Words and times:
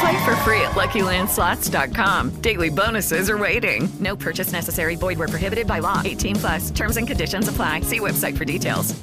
Play 0.00 0.24
for 0.24 0.34
free 0.36 0.62
at 0.62 0.72
LuckyLandSlots.com. 0.72 2.40
Daily 2.40 2.70
bonuses 2.70 3.28
are 3.28 3.36
waiting. 3.36 3.86
No 4.00 4.16
purchase 4.16 4.50
necessary. 4.50 4.96
Void 4.96 5.18
where 5.18 5.28
prohibited 5.28 5.66
by 5.66 5.80
law. 5.80 6.00
18 6.02 6.36
plus. 6.36 6.70
Terms 6.70 6.96
and 6.96 7.06
conditions 7.06 7.48
apply. 7.48 7.82
See 7.82 8.00
website 8.00 8.36
for 8.36 8.46
details. 8.46 8.94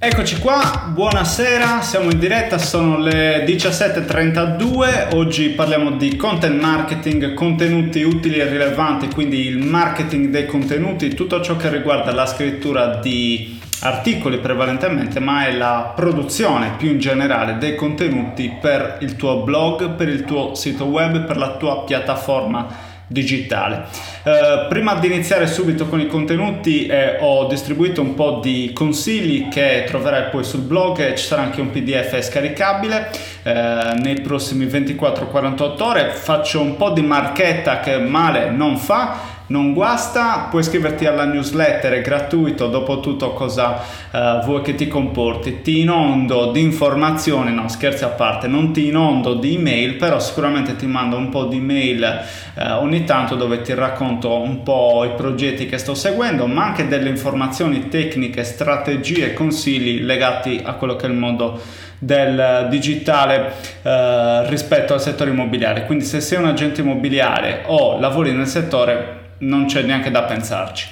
Eccoci 0.00 0.38
qua, 0.38 0.92
buonasera, 0.94 1.80
siamo 1.80 2.12
in 2.12 2.20
diretta, 2.20 2.56
sono 2.56 2.98
le 3.00 3.44
17.32, 3.44 5.16
oggi 5.16 5.48
parliamo 5.48 5.96
di 5.96 6.14
content 6.14 6.60
marketing, 6.60 7.34
contenuti 7.34 8.02
utili 8.02 8.38
e 8.38 8.48
rilevanti, 8.48 9.08
quindi 9.08 9.46
il 9.46 9.58
marketing 9.58 10.28
dei 10.28 10.46
contenuti, 10.46 11.14
tutto 11.14 11.40
ciò 11.40 11.56
che 11.56 11.68
riguarda 11.68 12.12
la 12.12 12.26
scrittura 12.26 12.98
di 12.98 13.57
articoli 13.80 14.38
prevalentemente, 14.38 15.20
ma 15.20 15.46
è 15.46 15.52
la 15.52 15.92
produzione 15.94 16.72
più 16.76 16.90
in 16.90 16.98
generale 16.98 17.58
dei 17.58 17.74
contenuti 17.74 18.56
per 18.60 18.98
il 19.00 19.16
tuo 19.16 19.42
blog, 19.42 19.90
per 19.90 20.08
il 20.08 20.24
tuo 20.24 20.54
sito 20.54 20.86
web, 20.86 21.24
per 21.24 21.36
la 21.36 21.56
tua 21.56 21.84
piattaforma 21.84 22.86
digitale. 23.08 23.86
Eh, 24.22 24.66
prima 24.68 24.94
di 24.96 25.06
iniziare 25.06 25.46
subito 25.46 25.86
con 25.86 25.98
i 25.98 26.06
contenuti 26.06 26.86
eh, 26.86 27.16
ho 27.20 27.46
distribuito 27.46 28.02
un 28.02 28.14
po' 28.14 28.40
di 28.42 28.70
consigli 28.74 29.48
che 29.48 29.84
troverai 29.86 30.28
poi 30.30 30.44
sul 30.44 30.60
blog 30.60 31.14
ci 31.14 31.24
sarà 31.24 31.42
anche 31.42 31.62
un 31.62 31.70
pdf 31.70 32.20
scaricabile 32.20 33.10
eh, 33.42 33.94
nei 34.02 34.20
prossimi 34.20 34.66
24-48 34.66 35.82
ore. 35.82 36.10
Faccio 36.10 36.60
un 36.60 36.76
po' 36.76 36.90
di 36.90 37.00
marchetta 37.00 37.80
che 37.80 37.98
male 37.98 38.50
non 38.50 38.76
fa 38.76 39.36
non 39.48 39.72
guasta, 39.72 40.46
puoi 40.50 40.62
iscriverti 40.62 41.06
alla 41.06 41.24
newsletter, 41.24 41.92
è 41.92 42.00
gratuito, 42.00 42.68
dopo 42.68 43.00
tutto 43.00 43.32
cosa 43.32 43.80
uh, 44.10 44.44
vuoi 44.44 44.62
che 44.62 44.74
ti 44.74 44.88
comporti. 44.88 45.62
Ti 45.62 45.80
inondo 45.80 46.50
di 46.50 46.62
informazioni, 46.62 47.52
no 47.52 47.68
scherzi 47.68 48.04
a 48.04 48.08
parte, 48.08 48.46
non 48.46 48.72
ti 48.72 48.88
inondo 48.88 49.34
di 49.34 49.56
email, 49.56 49.94
però 49.94 50.18
sicuramente 50.18 50.76
ti 50.76 50.86
mando 50.86 51.16
un 51.16 51.28
po' 51.30 51.44
di 51.44 51.56
email 51.56 52.20
uh, 52.54 52.62
ogni 52.82 53.04
tanto 53.04 53.34
dove 53.36 53.62
ti 53.62 53.74
racconto 53.74 54.40
un 54.40 54.62
po' 54.62 55.04
i 55.04 55.14
progetti 55.16 55.66
che 55.66 55.78
sto 55.78 55.94
seguendo, 55.94 56.46
ma 56.46 56.66
anche 56.66 56.86
delle 56.86 57.08
informazioni 57.08 57.88
tecniche, 57.88 58.44
strategie, 58.44 59.32
consigli 59.32 60.02
legati 60.02 60.60
a 60.62 60.74
quello 60.74 60.96
che 60.96 61.06
è 61.06 61.08
il 61.08 61.16
mondo 61.16 61.60
del 61.98 62.68
digitale 62.70 63.52
eh, 63.82 64.48
rispetto 64.48 64.94
al 64.94 65.00
settore 65.00 65.30
immobiliare. 65.30 65.84
Quindi 65.84 66.04
se 66.04 66.20
sei 66.20 66.38
un 66.38 66.46
agente 66.46 66.80
immobiliare 66.80 67.64
o 67.66 67.98
lavori 67.98 68.32
nel 68.32 68.46
settore 68.46 69.17
non 69.38 69.66
c'è 69.66 69.82
neanche 69.82 70.10
da 70.10 70.22
pensarci. 70.22 70.88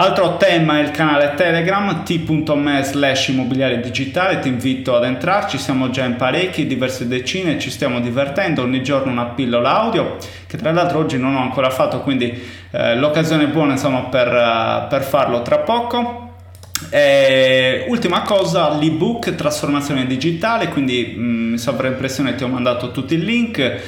Altro 0.00 0.36
tema 0.36 0.78
è 0.78 0.82
il 0.82 0.92
canale 0.92 1.34
Telegram 1.34 2.04
t.me 2.04 2.84
slash 2.84 3.28
immobiliare 3.28 3.80
digitale, 3.80 4.38
ti 4.38 4.46
invito 4.46 4.94
ad 4.94 5.02
entrarci, 5.02 5.58
siamo 5.58 5.90
già 5.90 6.04
in 6.04 6.14
parecchi, 6.14 6.68
diverse 6.68 7.08
decine, 7.08 7.58
ci 7.58 7.68
stiamo 7.68 7.98
divertendo, 7.98 8.62
ogni 8.62 8.80
giorno 8.84 9.10
una 9.10 9.24
pillola 9.24 9.80
audio, 9.80 10.16
che 10.46 10.56
tra 10.56 10.70
l'altro 10.70 11.00
oggi 11.00 11.18
non 11.18 11.34
ho 11.34 11.40
ancora 11.40 11.68
fatto, 11.70 12.00
quindi 12.02 12.32
eh, 12.70 12.94
l'occasione 12.94 13.42
è 13.42 13.48
buona 13.48 13.72
insomma 13.72 14.02
per, 14.02 14.28
uh, 14.28 14.86
per 14.88 15.02
farlo 15.02 15.42
tra 15.42 15.58
poco. 15.58 16.26
E 16.90 17.84
ultima 17.88 18.22
cosa, 18.22 18.72
l'ebook 18.78 19.34
trasformazione 19.34 20.06
digitale, 20.06 20.68
quindi 20.68 21.14
mh, 21.16 21.22
mm, 21.22 21.54
sovraimpressione 21.54 22.36
ti 22.36 22.44
ho 22.44 22.48
mandato 22.48 22.92
tutti 22.92 23.14
i 23.14 23.24
link, 23.24 23.58
eh, 23.58 23.80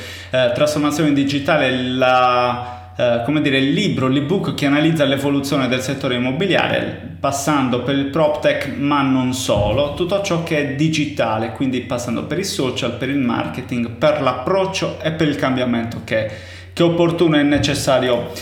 trasformazione 0.53 1.13
digitale 1.13 1.71
la 1.71 2.80
eh, 3.01 3.23
come 3.25 3.41
dire, 3.41 3.57
il 3.57 3.73
libro, 3.73 4.09
l'ebook 4.09 4.53
che 4.53 4.67
analizza 4.67 5.07
l'evoluzione 5.07 5.69
del 5.69 5.81
settore 5.81 6.17
immobiliare, 6.17 7.17
passando 7.19 7.83
per 7.83 7.95
il 7.95 8.07
PropTech, 8.07 8.77
ma 8.77 9.01
non 9.01 9.33
solo, 9.33 9.95
tutto 9.95 10.21
ciò 10.21 10.43
che 10.43 10.59
è 10.59 10.75
digitale, 10.75 11.53
quindi 11.53 11.81
passando 11.81 12.25
per 12.25 12.39
i 12.39 12.45
social, 12.45 12.93
per 12.93 13.09
il 13.09 13.17
marketing, 13.17 13.93
per 13.93 14.21
l'approccio 14.21 14.99
e 15.01 15.13
per 15.13 15.29
il 15.29 15.37
cambiamento 15.37 16.03
che, 16.05 16.31
che 16.75 16.83
è 16.83 16.87
opportuno 16.87 17.39
e 17.39 17.43
necessario 17.43 18.33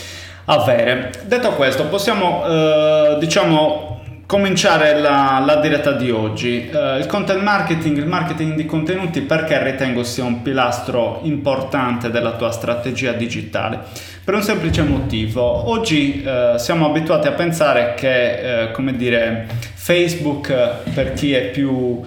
avere. 0.45 1.11
Detto 1.23 1.51
questo, 1.51 1.85
possiamo, 1.85 2.43
eh, 2.45 3.17
diciamo, 3.17 3.98
cominciare 4.29 4.99
la, 4.99 5.41
la, 5.43 5.55
diretta 5.55 5.91
di 5.91 6.11
oggi. 6.11 6.69
Uh, 6.71 6.99
il 6.99 7.07
content 7.07 7.41
marketing, 7.41 7.97
il 7.97 8.05
marketing 8.05 8.53
di 8.53 8.63
contenuti, 8.67 9.21
perché 9.21 9.63
ritengo 9.63 10.03
sia 10.03 10.23
un 10.23 10.43
pilastro 10.43 11.21
importante 11.23 12.11
della 12.11 12.33
tua 12.33 12.51
strategia 12.51 13.11
digitale? 13.13 13.79
Per 14.23 14.35
un 14.35 14.43
semplice 14.43 14.83
motivo. 14.83 15.41
Oggi 15.41 16.23
uh, 16.23 16.57
siamo 16.59 16.85
abituati 16.85 17.27
a 17.27 17.31
pensare 17.31 17.95
che, 17.95 18.67
uh, 18.69 18.71
come 18.71 18.95
dire, 18.95 19.47
Facebook, 19.73 20.53
per 20.93 21.13
chi 21.13 21.33
è 21.33 21.45
più 21.45 21.99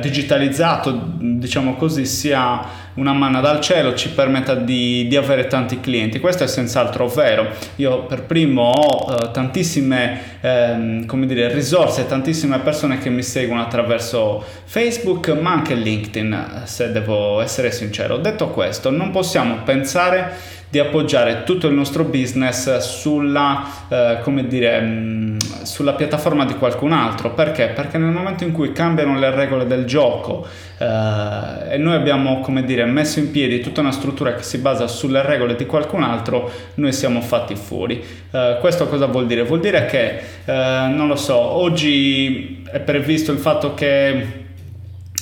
digitalizzato, 0.00 1.16
diciamo 1.18 1.76
così, 1.76 2.06
sia 2.06 2.85
una 2.96 3.12
manna 3.12 3.40
dal 3.40 3.60
cielo, 3.60 3.94
ci 3.94 4.10
permetta 4.10 4.54
di, 4.54 5.06
di, 5.08 5.16
avere 5.16 5.46
tanti 5.46 5.80
clienti. 5.80 6.20
Questo 6.20 6.44
è 6.44 6.46
senz'altro 6.46 7.08
vero. 7.08 7.48
Io 7.76 8.04
per 8.04 8.22
primo 8.22 8.70
ho 8.70 9.12
uh, 9.12 9.30
tantissime 9.30 10.38
ehm, 10.40 11.06
come 11.06 11.26
dire, 11.26 11.52
risorse, 11.52 12.06
tantissime 12.06 12.58
persone 12.60 12.98
che 12.98 13.10
mi 13.10 13.22
seguono 13.22 13.62
attraverso 13.62 14.44
Facebook, 14.64 15.28
ma 15.28 15.52
anche 15.52 15.74
LinkedIn, 15.74 16.62
se 16.64 16.92
devo 16.92 17.40
essere 17.40 17.70
sincero. 17.70 18.16
Detto 18.16 18.48
questo, 18.48 18.90
non 18.90 19.10
possiamo 19.10 19.58
pensare 19.64 20.54
di 20.68 20.78
appoggiare 20.78 21.44
tutto 21.44 21.68
il 21.68 21.74
nostro 21.74 22.04
business 22.04 22.78
sulla, 22.78 23.64
eh, 23.88 24.18
come 24.22 24.46
dire, 24.46 24.80
mm, 24.80 25.36
sulla 25.62 25.94
piattaforma 25.94 26.44
di 26.44 26.54
qualcun 26.54 26.92
altro. 26.92 27.30
Perché? 27.30 27.68
Perché 27.68 27.98
nel 27.98 28.10
momento 28.10 28.44
in 28.44 28.52
cui 28.52 28.72
cambiano 28.72 29.18
le 29.18 29.30
regole 29.30 29.66
del 29.66 29.84
gioco 29.84 30.46
eh, 30.78 31.74
e 31.74 31.76
noi 31.78 31.94
abbiamo, 31.94 32.40
come 32.40 32.64
dire, 32.64 32.84
messo 32.84 33.20
in 33.20 33.30
piedi 33.30 33.60
tutta 33.60 33.80
una 33.80 33.92
struttura 33.92 34.34
che 34.34 34.42
si 34.42 34.58
basa 34.58 34.86
sulle 34.86 35.22
regole 35.22 35.54
di 35.54 35.66
qualcun 35.66 36.02
altro, 36.02 36.50
noi 36.74 36.92
siamo 36.92 37.20
fatti 37.20 37.54
fuori. 37.54 38.02
Eh, 38.30 38.56
questo 38.60 38.88
cosa 38.88 39.06
vuol 39.06 39.26
dire? 39.26 39.42
Vuol 39.44 39.60
dire 39.60 39.86
che, 39.86 40.20
eh, 40.44 40.86
non 40.88 41.06
lo 41.06 41.16
so, 41.16 41.36
oggi 41.38 42.64
è 42.70 42.80
previsto 42.80 43.30
il 43.30 43.38
fatto 43.38 43.74
che 43.74 44.44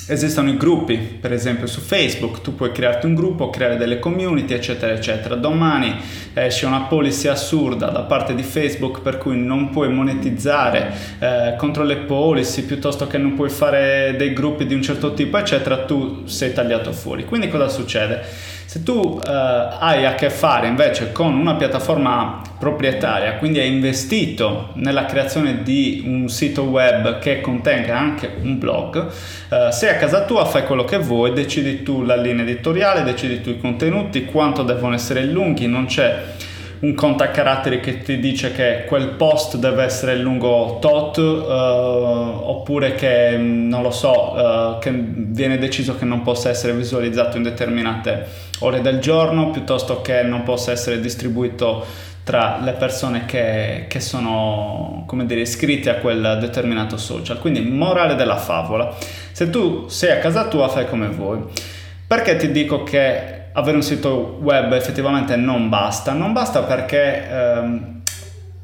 Esistono 0.07 0.51
i 0.51 0.59
gruppi, 0.59 0.99
per 0.99 1.33
esempio 1.33 1.67
su 1.67 1.81
Facebook, 1.81 2.43
tu 2.43 2.55
puoi 2.55 2.73
crearti 2.73 3.07
un 3.07 3.15
gruppo, 3.15 3.49
creare 3.49 3.79
delle 3.79 3.99
community, 3.99 4.53
eccetera, 4.53 4.93
eccetera. 4.93 5.35
Domani 5.35 5.97
esce 6.35 6.67
una 6.67 6.83
policy 6.83 7.29
assurda 7.29 7.87
da 7.87 8.03
parte 8.03 8.35
di 8.35 8.43
Facebook 8.43 9.01
per 9.01 9.17
cui 9.17 9.39
non 9.39 9.71
puoi 9.71 9.89
monetizzare 9.89 10.93
eh, 11.19 11.55
contro 11.57 11.85
le 11.85 11.97
policy 11.97 12.65
piuttosto 12.65 13.07
che 13.07 13.17
non 13.17 13.33
puoi 13.33 13.49
fare 13.49 14.15
dei 14.19 14.35
gruppi 14.35 14.67
di 14.67 14.75
un 14.75 14.83
certo 14.83 15.15
tipo, 15.15 15.39
eccetera, 15.39 15.85
tu 15.85 16.27
sei 16.27 16.53
tagliato 16.53 16.93
fuori. 16.93 17.25
Quindi 17.25 17.49
cosa 17.49 17.69
succede? 17.69 18.53
Se 18.67 18.83
tu 18.83 19.21
eh, 19.25 19.31
hai 19.31 20.05
a 20.05 20.15
che 20.15 20.31
fare 20.31 20.67
invece 20.67 21.13
con 21.13 21.35
una 21.35 21.55
piattaforma 21.55 22.43
proprietaria, 22.59 23.35
quindi 23.35 23.61
hai 23.61 23.69
investito 23.69 24.71
nella 24.75 25.05
creazione 25.05 25.63
di 25.63 26.03
un 26.07 26.29
sito 26.29 26.63
web 26.63 27.19
che 27.19 27.41
contenga 27.41 27.99
anche 27.99 28.31
un 28.43 28.59
blog, 28.59 29.07
eh, 29.51 29.71
sei 29.71 29.91
a 29.91 29.97
casa 29.97 30.25
tua, 30.25 30.45
fai 30.45 30.65
quello 30.65 30.85
che 30.85 30.99
vuoi, 30.99 31.33
decidi 31.33 31.83
tu 31.83 32.03
la 32.03 32.17
linea 32.17 32.45
editoriale, 32.45 33.03
decidi 33.03 33.41
tu 33.41 33.51
i 33.51 33.59
contenuti, 33.59 34.25
quanto 34.25 34.63
devono 34.63 34.95
essere 34.95 35.25
lunghi, 35.25 35.67
non 35.67 35.87
c'è 35.87 36.23
un 36.85 36.95
caratteri 36.95 37.81
che 37.81 38.03
ti 38.03 38.19
dice 38.19 38.53
che 38.53 38.85
quel 38.87 39.09
post 39.11 39.57
deve 39.57 39.85
essere 39.85 40.17
lungo 40.17 40.77
tot 40.81 41.17
uh, 41.17 41.23
oppure 41.23 42.95
che 42.95 43.37
non 43.39 43.81
lo 43.81 43.91
so 43.91 44.33
uh, 44.33 44.79
che 44.79 44.91
viene 44.93 45.57
deciso 45.57 45.97
che 45.97 46.05
non 46.05 46.21
possa 46.21 46.51
essere 46.51 46.75
visualizzato 46.75 47.39
in 47.39 47.43
determinate 47.43 48.27
ore 48.61 48.83
del 48.83 48.99
giorno 48.99 49.51
piuttosto 49.51 50.03
che 50.03 50.23
non 50.23 50.43
possa 50.43 50.73
essere 50.73 51.01
distribuito 51.01 52.13
tra 52.23 52.59
le 52.63 52.73
persone 52.73 53.27
che, 53.27 53.85
che 53.87 54.01
sono, 54.01 55.05
come 55.07 55.27
dire, 55.27 55.43
iscritte 55.43 55.91
a 55.91 55.97
quel 55.97 56.39
determinato 56.41 56.97
social. 56.97 57.39
Quindi, 57.39 57.61
morale 57.61 58.15
della 58.15 58.39
favola, 58.39 58.97
se 59.31 59.51
tu 59.51 59.89
sei 59.89 60.13
a 60.13 60.19
casa 60.21 60.49
tua 60.49 60.69
fai 60.69 60.89
come 60.89 61.09
vuoi. 61.09 61.41
Perché 62.07 62.37
ti 62.37 62.51
dico 62.51 62.83
che 62.83 63.44
avere 63.55 63.77
un 63.77 63.83
sito 63.83 64.39
web 64.41 64.73
effettivamente 64.73 65.35
non 65.37 65.69
basta? 65.69 66.13
Non 66.13 66.33
basta 66.33 66.63
perché... 66.63 67.29
Ehm, 67.29 67.95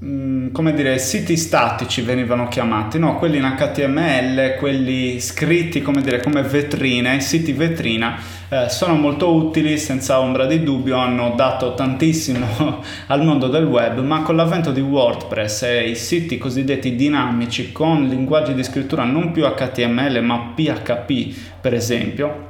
Mm, 0.03 0.51
come 0.53 0.73
dire, 0.73 0.97
siti 0.99 1.37
statici 1.37 2.01
venivano 2.01 2.49
chiamati, 2.49 2.99
no? 2.99 3.17
quelli 3.17 3.37
in 3.37 3.55
HTML, 3.55 4.57
quelli 4.57 5.21
scritti 5.21 5.83
come, 5.83 6.01
dire, 6.01 6.23
come 6.23 6.41
vetrine, 6.41 7.21
siti 7.21 7.53
vetrina, 7.53 8.17
eh, 8.49 8.71
sono 8.71 8.95
molto 8.95 9.31
utili, 9.35 9.77
senza 9.77 10.21
ombra 10.21 10.47
di 10.47 10.63
dubbio, 10.63 10.97
hanno 10.97 11.35
dato 11.37 11.75
tantissimo 11.75 12.83
al 13.09 13.23
mondo 13.23 13.49
del 13.49 13.67
web, 13.67 13.99
ma 13.99 14.23
con 14.23 14.37
l'avvento 14.37 14.73
di 14.73 14.81
WordPress 14.81 15.65
e 15.65 15.91
i 15.91 15.95
siti 15.97 16.39
cosiddetti 16.39 16.97
dinamici 16.97 17.71
con 17.71 18.09
linguaggi 18.09 18.55
di 18.55 18.65
scrittura 18.65 19.05
non 19.05 19.33
più 19.33 19.45
HTML 19.45 20.23
ma 20.23 20.55
PHP, 20.55 21.59
per 21.61 21.75
esempio, 21.75 22.50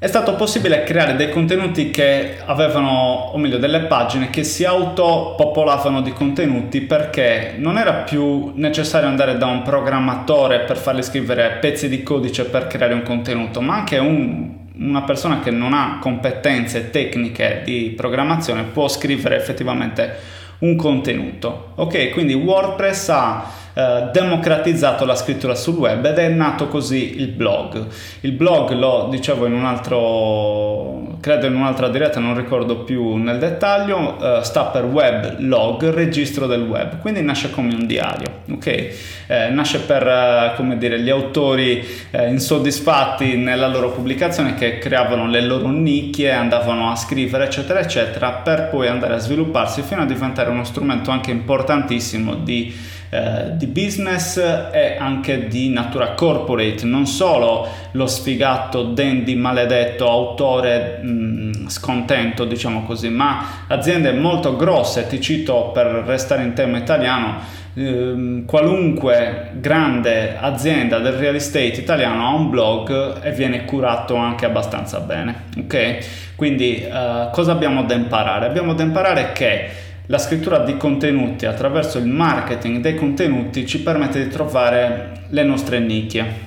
è 0.00 0.06
stato 0.06 0.36
possibile 0.36 0.84
creare 0.84 1.16
dei 1.16 1.28
contenuti 1.28 1.90
che 1.90 2.36
avevano, 2.44 3.30
o 3.32 3.36
meglio, 3.36 3.58
delle 3.58 3.80
pagine 3.80 4.30
che 4.30 4.44
si 4.44 4.64
autopopolavano 4.64 6.02
di 6.02 6.12
contenuti 6.12 6.82
perché 6.82 7.54
non 7.56 7.78
era 7.78 7.94
più 7.94 8.52
necessario 8.54 9.08
andare 9.08 9.36
da 9.38 9.46
un 9.46 9.62
programmatore 9.62 10.60
per 10.60 10.76
fargli 10.76 11.02
scrivere 11.02 11.58
pezzi 11.60 11.88
di 11.88 12.04
codice 12.04 12.44
per 12.44 12.68
creare 12.68 12.94
un 12.94 13.02
contenuto, 13.02 13.60
ma 13.60 13.74
anche 13.74 13.98
un, 13.98 14.48
una 14.76 15.02
persona 15.02 15.40
che 15.40 15.50
non 15.50 15.72
ha 15.72 15.98
competenze 16.00 16.90
tecniche 16.90 17.62
di 17.64 17.92
programmazione 17.96 18.62
può 18.62 18.86
scrivere 18.86 19.34
effettivamente 19.34 20.36
un 20.58 20.76
contenuto. 20.76 21.72
Ok, 21.74 22.10
quindi 22.10 22.34
WordPress 22.34 23.08
ha 23.08 23.44
eh, 23.78 24.08
democratizzato 24.10 25.04
la 25.04 25.14
scrittura 25.14 25.54
sul 25.54 25.76
web 25.76 26.04
ed 26.04 26.18
è 26.18 26.26
nato 26.30 26.66
così 26.66 27.20
il 27.20 27.28
blog. 27.28 27.86
Il 28.22 28.32
blog 28.32 28.72
lo 28.72 29.06
dicevo 29.08 29.46
in 29.46 29.52
un 29.52 29.64
altro, 29.64 31.16
credo 31.20 31.46
in 31.46 31.54
un'altra 31.54 31.88
diretta, 31.88 32.18
non 32.18 32.36
ricordo 32.36 32.78
più 32.78 33.14
nel 33.14 33.38
dettaglio, 33.38 34.18
eh, 34.20 34.42
sta 34.42 34.64
per 34.64 34.82
web 34.82 35.36
log, 35.38 35.90
registro 35.90 36.48
del 36.48 36.62
web, 36.62 36.98
quindi 36.98 37.22
nasce 37.22 37.52
come 37.52 37.72
un 37.72 37.86
diario, 37.86 38.40
ok? 38.50 38.66
Eh, 38.66 39.48
nasce 39.50 39.78
per, 39.78 40.04
eh, 40.08 40.54
come 40.56 40.76
dire, 40.76 40.98
gli 40.98 41.10
autori 41.10 41.80
eh, 42.10 42.30
insoddisfatti 42.30 43.36
nella 43.36 43.68
loro 43.68 43.92
pubblicazione 43.92 44.54
che 44.54 44.78
creavano 44.78 45.28
le 45.28 45.42
loro 45.42 45.68
nicchie, 45.68 46.32
andavano 46.32 46.90
a 46.90 46.96
scrivere 46.96 47.44
eccetera 47.44 47.78
eccetera 47.78 48.30
per 48.32 48.70
poi 48.70 48.88
andare 48.88 49.14
a 49.14 49.18
svilupparsi 49.18 49.82
fino 49.82 50.02
a 50.02 50.04
diventare 50.04 50.50
uno 50.50 50.64
strumento 50.64 51.12
anche 51.12 51.30
importantissimo 51.30 52.34
di 52.34 52.96
eh, 53.10 53.56
di 53.56 53.66
business 53.66 54.36
e 54.36 54.96
anche 54.98 55.46
di 55.48 55.70
natura 55.70 56.12
corporate, 56.12 56.84
non 56.84 57.06
solo 57.06 57.66
lo 57.92 58.06
sfigato 58.06 58.82
dandy 58.82 59.34
maledetto 59.34 60.06
autore 60.06 61.00
mh, 61.02 61.08
mm, 61.08 61.66
scontento, 61.68 62.44
diciamo 62.44 62.84
così, 62.84 63.08
ma 63.08 63.64
aziende 63.68 64.12
molto 64.12 64.56
grosse, 64.56 65.06
ti 65.06 65.20
cito 65.20 65.70
per 65.72 65.86
restare 66.04 66.42
in 66.42 66.52
tema 66.52 66.76
italiano, 66.76 67.36
ehm, 67.74 68.44
qualunque 68.44 69.52
grande 69.54 70.36
azienda 70.38 70.98
del 70.98 71.14
real 71.14 71.36
estate 71.36 71.80
italiano 71.80 72.26
ha 72.26 72.34
un 72.34 72.50
blog 72.50 73.22
e 73.22 73.32
viene 73.32 73.64
curato 73.64 74.16
anche 74.16 74.44
abbastanza 74.44 75.00
bene, 75.00 75.44
ok? 75.58 76.26
Quindi 76.36 76.86
uh, 76.86 77.30
cosa 77.30 77.50
abbiamo 77.50 77.82
da 77.82 77.94
imparare? 77.94 78.46
Abbiamo 78.46 78.74
da 78.74 78.84
imparare 78.84 79.32
che 79.32 79.70
la 80.10 80.18
scrittura 80.18 80.60
di 80.60 80.76
contenuti 80.78 81.44
attraverso 81.44 81.98
il 81.98 82.06
marketing 82.06 82.80
dei 82.80 82.94
contenuti 82.94 83.66
ci 83.66 83.82
permette 83.82 84.22
di 84.22 84.30
trovare 84.30 85.24
le 85.28 85.42
nostre 85.42 85.80
nicchie. 85.80 86.46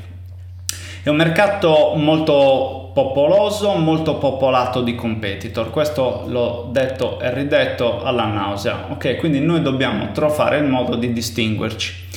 È 1.03 1.09
un 1.09 1.15
mercato 1.15 1.93
molto 1.95 2.89
popoloso, 2.91 3.73
molto 3.75 4.15
popolato 4.15 4.81
di 4.81 4.95
competitor. 4.95 5.69
Questo 5.69 6.23
l'ho 6.27 6.69
detto 6.71 7.19
e 7.19 7.33
ridetto 7.33 8.01
alla 8.01 8.25
nausea. 8.25 8.87
Ok, 8.89 9.17
quindi 9.17 9.39
noi 9.39 9.61
dobbiamo 9.61 10.11
trovare 10.11 10.57
il 10.57 10.65
modo 10.65 10.95
di 10.95 11.13
distinguerci. 11.13 12.09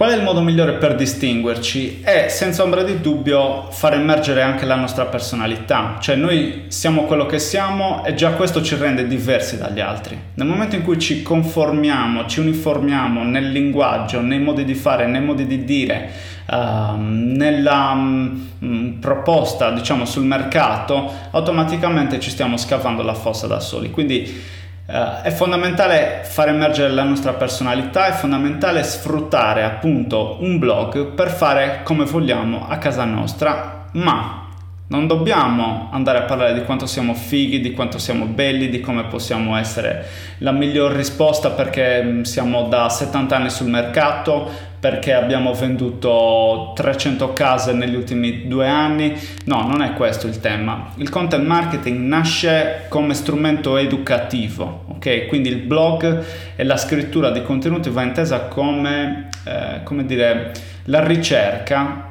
Qual 0.00 0.12
è 0.12 0.16
il 0.16 0.22
modo 0.22 0.40
migliore 0.40 0.76
per 0.76 0.94
distinguerci? 0.94 2.00
È 2.02 2.28
senza 2.30 2.62
ombra 2.62 2.82
di 2.82 3.02
dubbio 3.02 3.66
far 3.70 3.92
emergere 3.92 4.40
anche 4.40 4.64
la 4.64 4.74
nostra 4.74 5.04
personalità, 5.04 5.98
cioè 6.00 6.16
noi 6.16 6.62
siamo 6.68 7.04
quello 7.04 7.26
che 7.26 7.38
siamo 7.38 8.02
e 8.06 8.14
già 8.14 8.30
questo 8.30 8.62
ci 8.62 8.76
rende 8.76 9.06
diversi 9.06 9.58
dagli 9.58 9.78
altri. 9.78 10.18
Nel 10.36 10.46
momento 10.46 10.74
in 10.74 10.84
cui 10.84 10.98
ci 10.98 11.20
conformiamo, 11.20 12.24
ci 12.24 12.40
uniformiamo 12.40 13.24
nel 13.24 13.52
linguaggio, 13.52 14.22
nei 14.22 14.38
modi 14.38 14.64
di 14.64 14.72
fare, 14.72 15.06
nei 15.06 15.20
modi 15.20 15.46
di 15.46 15.66
dire, 15.66 16.10
uh, 16.46 16.94
nella 16.96 17.90
um, 17.92 18.96
proposta, 18.98 19.70
diciamo, 19.70 20.06
sul 20.06 20.24
mercato, 20.24 21.12
automaticamente 21.32 22.18
ci 22.20 22.30
stiamo 22.30 22.56
scavando 22.56 23.02
la 23.02 23.12
fossa 23.12 23.46
da 23.46 23.60
soli. 23.60 23.90
Quindi 23.90 24.58
Uh, 24.90 25.22
è 25.22 25.30
fondamentale 25.30 26.22
far 26.24 26.48
emergere 26.48 26.92
la 26.92 27.04
nostra 27.04 27.34
personalità, 27.34 28.06
è 28.06 28.12
fondamentale 28.12 28.82
sfruttare 28.82 29.62
appunto 29.62 30.38
un 30.40 30.58
blog 30.58 31.12
per 31.12 31.30
fare 31.30 31.82
come 31.84 32.04
vogliamo 32.04 32.66
a 32.68 32.76
casa 32.78 33.04
nostra, 33.04 33.86
ma 33.92 34.48
non 34.88 35.06
dobbiamo 35.06 35.88
andare 35.92 36.18
a 36.18 36.22
parlare 36.22 36.52
di 36.52 36.64
quanto 36.64 36.86
siamo 36.86 37.14
fighi, 37.14 37.60
di 37.60 37.70
quanto 37.70 37.98
siamo 37.98 38.24
belli, 38.24 38.68
di 38.68 38.80
come 38.80 39.04
possiamo 39.04 39.56
essere 39.56 40.04
la 40.38 40.50
miglior 40.50 40.90
risposta 40.90 41.50
perché 41.50 42.02
mm, 42.02 42.22
siamo 42.22 42.64
da 42.64 42.88
70 42.88 43.36
anni 43.36 43.50
sul 43.50 43.68
mercato, 43.68 44.50
perché 44.80 45.12
abbiamo 45.12 45.52
venduto 45.52 46.72
300 46.74 47.34
case 47.34 47.74
negli 47.74 47.94
ultimi 47.94 48.48
due 48.48 48.66
anni. 48.66 49.14
No, 49.44 49.66
non 49.66 49.82
è 49.82 49.92
questo 49.92 50.26
il 50.26 50.40
tema. 50.40 50.92
Il 50.96 51.10
content 51.10 51.44
marketing 51.44 52.06
nasce 52.06 52.86
come 52.88 53.12
strumento 53.12 53.76
educativo, 53.76 54.84
ok? 54.88 55.26
Quindi 55.26 55.50
il 55.50 55.58
blog 55.58 56.24
e 56.56 56.64
la 56.64 56.78
scrittura 56.78 57.30
di 57.30 57.42
contenuti 57.42 57.90
va 57.90 58.02
intesa 58.02 58.46
come, 58.46 59.28
eh, 59.44 59.82
come 59.84 60.06
dire, 60.06 60.52
la 60.84 61.04
ricerca 61.04 62.08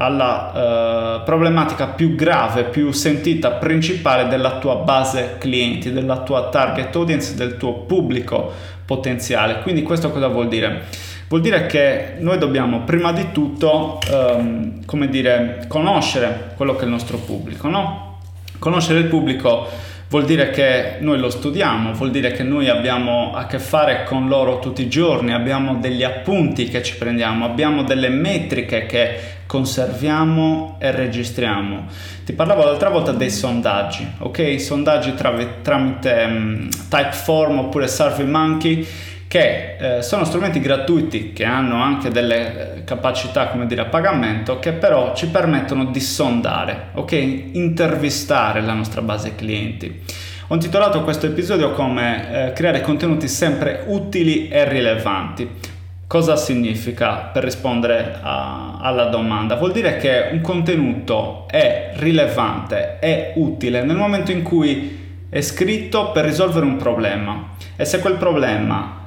alla 0.00 1.18
uh, 1.18 1.24
problematica 1.24 1.88
più 1.88 2.14
grave, 2.14 2.64
più 2.64 2.92
sentita, 2.92 3.50
principale 3.52 4.28
della 4.28 4.58
tua 4.58 4.76
base 4.76 5.36
clienti, 5.38 5.92
della 5.92 6.18
tua 6.22 6.50
target 6.50 6.94
audience, 6.94 7.34
del 7.34 7.56
tuo 7.56 7.80
pubblico 7.80 8.52
potenziale. 8.84 9.60
Quindi 9.60 9.82
questo 9.82 10.10
cosa 10.10 10.28
vuol 10.28 10.46
dire? 10.46 10.84
Vuol 11.28 11.42
dire 11.42 11.66
che 11.66 12.14
noi 12.20 12.38
dobbiamo 12.38 12.80
prima 12.80 13.12
di 13.12 13.32
tutto, 13.32 13.98
um, 14.10 14.84
come 14.86 15.08
dire, 15.08 15.64
conoscere 15.68 16.52
quello 16.56 16.74
che 16.74 16.82
è 16.82 16.84
il 16.84 16.90
nostro 16.90 17.18
pubblico, 17.18 17.68
no? 17.68 18.20
Conoscere 18.58 19.00
il 19.00 19.06
pubblico 19.06 19.68
vuol 20.08 20.24
dire 20.24 20.50
che 20.50 20.96
noi 21.00 21.18
lo 21.18 21.28
studiamo, 21.28 21.92
vuol 21.92 22.10
dire 22.10 22.32
che 22.32 22.42
noi 22.42 22.68
abbiamo 22.68 23.34
a 23.34 23.44
che 23.44 23.58
fare 23.58 24.04
con 24.04 24.26
loro 24.26 24.58
tutti 24.58 24.80
i 24.82 24.88
giorni, 24.88 25.34
abbiamo 25.34 25.76
degli 25.76 26.02
appunti 26.02 26.66
che 26.68 26.82
ci 26.82 26.96
prendiamo, 26.96 27.44
abbiamo 27.44 27.82
delle 27.82 28.08
metriche 28.08 28.86
che 28.86 29.20
conserviamo 29.44 30.76
e 30.78 30.90
registriamo. 30.92 31.86
Ti 32.24 32.32
parlavo 32.32 32.64
l'altra 32.64 32.88
volta 32.88 33.12
dei 33.12 33.30
sondaggi, 33.30 34.06
ok? 34.18 34.58
Sondaggi 34.58 35.14
tra- 35.14 35.36
tramite 35.60 36.24
um, 36.26 36.68
Typeform 36.88 37.58
oppure 37.58 37.86
SurveyMonkey 37.86 38.86
che 39.28 39.76
eh, 39.98 40.02
sono 40.02 40.24
strumenti 40.24 40.58
gratuiti 40.58 41.34
che 41.34 41.44
hanno 41.44 41.82
anche 41.82 42.08
delle 42.08 42.76
eh, 42.76 42.84
capacità 42.84 43.48
come 43.48 43.66
dire 43.66 43.82
a 43.82 43.84
pagamento 43.84 44.58
che 44.58 44.72
però 44.72 45.14
ci 45.14 45.28
permettono 45.28 45.84
di 45.84 46.00
sondare, 46.00 46.88
ok? 46.94 47.12
Intervistare 47.52 48.62
la 48.62 48.72
nostra 48.72 49.02
base 49.02 49.34
clienti. 49.34 50.02
Ho 50.48 50.54
intitolato 50.54 51.02
questo 51.02 51.26
episodio 51.26 51.72
come 51.72 52.48
eh, 52.48 52.52
creare 52.54 52.80
contenuti 52.80 53.28
sempre 53.28 53.84
utili 53.86 54.48
e 54.48 54.66
rilevanti. 54.66 55.76
Cosa 56.06 56.36
significa 56.36 57.16
per 57.16 57.44
rispondere 57.44 58.16
a, 58.22 58.78
alla 58.80 59.04
domanda? 59.04 59.56
Vuol 59.56 59.72
dire 59.72 59.98
che 59.98 60.30
un 60.32 60.40
contenuto 60.40 61.44
è 61.50 61.90
rilevante, 61.96 62.98
è 62.98 63.34
utile 63.36 63.82
nel 63.82 63.96
momento 63.96 64.32
in 64.32 64.42
cui 64.42 65.26
è 65.28 65.40
scritto 65.42 66.12
per 66.12 66.24
risolvere 66.24 66.64
un 66.64 66.76
problema 66.76 67.50
e 67.76 67.84
se 67.84 67.98
quel 67.98 68.14
problema 68.14 68.97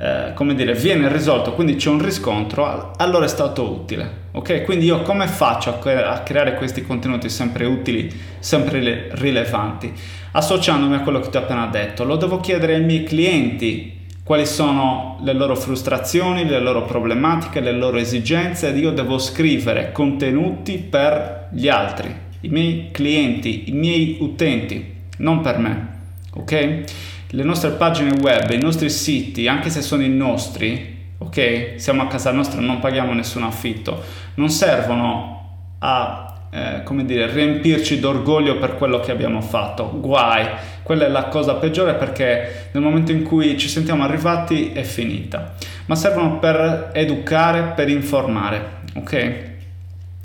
eh, 0.00 0.30
come 0.34 0.54
dire, 0.54 0.74
viene 0.74 1.12
risolto, 1.12 1.54
quindi 1.54 1.74
c'è 1.74 1.90
un 1.90 2.00
riscontro, 2.00 2.92
allora 2.96 3.24
è 3.24 3.28
stato 3.28 3.68
utile. 3.68 4.26
Ok? 4.32 4.62
Quindi 4.62 4.84
io 4.84 5.02
come 5.02 5.26
faccio 5.26 5.70
a, 5.70 5.78
cre- 5.78 6.04
a 6.04 6.20
creare 6.20 6.54
questi 6.54 6.82
contenuti 6.82 7.28
sempre 7.28 7.64
utili, 7.64 8.08
sempre 8.38 8.80
le- 8.80 9.08
rilevanti? 9.12 9.92
Associandomi 10.32 10.94
a 10.94 11.00
quello 11.00 11.18
che 11.18 11.30
ti 11.30 11.36
ho 11.36 11.40
appena 11.40 11.66
detto, 11.66 12.04
lo 12.04 12.14
devo 12.16 12.38
chiedere 12.38 12.76
ai 12.76 12.84
miei 12.84 13.02
clienti 13.02 13.96
quali 14.22 14.46
sono 14.46 15.18
le 15.24 15.32
loro 15.32 15.56
frustrazioni, 15.56 16.46
le 16.46 16.60
loro 16.60 16.84
problematiche, 16.84 17.60
le 17.60 17.72
loro 17.72 17.96
esigenze 17.96 18.68
ed 18.68 18.76
io 18.76 18.92
devo 18.92 19.18
scrivere 19.18 19.90
contenuti 19.90 20.76
per 20.78 21.48
gli 21.50 21.66
altri, 21.66 22.14
i 22.42 22.48
miei 22.48 22.90
clienti, 22.92 23.70
i 23.70 23.72
miei 23.72 24.18
utenti, 24.20 24.94
non 25.16 25.40
per 25.40 25.58
me. 25.58 25.88
Ok? 26.34 26.84
Le 27.30 27.42
nostre 27.42 27.70
pagine 27.70 28.12
web, 28.20 28.50
i 28.50 28.58
nostri 28.58 28.90
siti, 28.90 29.48
anche 29.48 29.70
se 29.70 29.82
sono 29.82 30.02
i 30.02 30.08
nostri, 30.08 30.96
ok? 31.18 31.74
Siamo 31.76 32.02
a 32.02 32.06
casa 32.06 32.32
nostra, 32.32 32.60
non 32.60 32.80
paghiamo 32.80 33.12
nessun 33.12 33.42
affitto, 33.42 34.02
non 34.34 34.48
servono 34.48 35.36
a 35.80 36.28
eh, 36.50 36.82
come 36.82 37.04
dire, 37.04 37.30
riempirci 37.30 38.00
d'orgoglio 38.00 38.56
per 38.58 38.76
quello 38.76 39.00
che 39.00 39.10
abbiamo 39.10 39.42
fatto. 39.42 40.00
Guai, 40.00 40.46
quella 40.82 41.04
è 41.04 41.08
la 41.08 41.24
cosa 41.24 41.56
peggiore 41.56 41.94
perché 41.94 42.68
nel 42.72 42.82
momento 42.82 43.12
in 43.12 43.22
cui 43.22 43.58
ci 43.58 43.68
sentiamo 43.68 44.04
arrivati 44.04 44.72
è 44.72 44.82
finita. 44.82 45.54
Ma 45.86 45.94
servono 45.94 46.38
per 46.38 46.90
educare, 46.94 47.72
per 47.74 47.90
informare, 47.90 48.80
ok? 48.94 49.46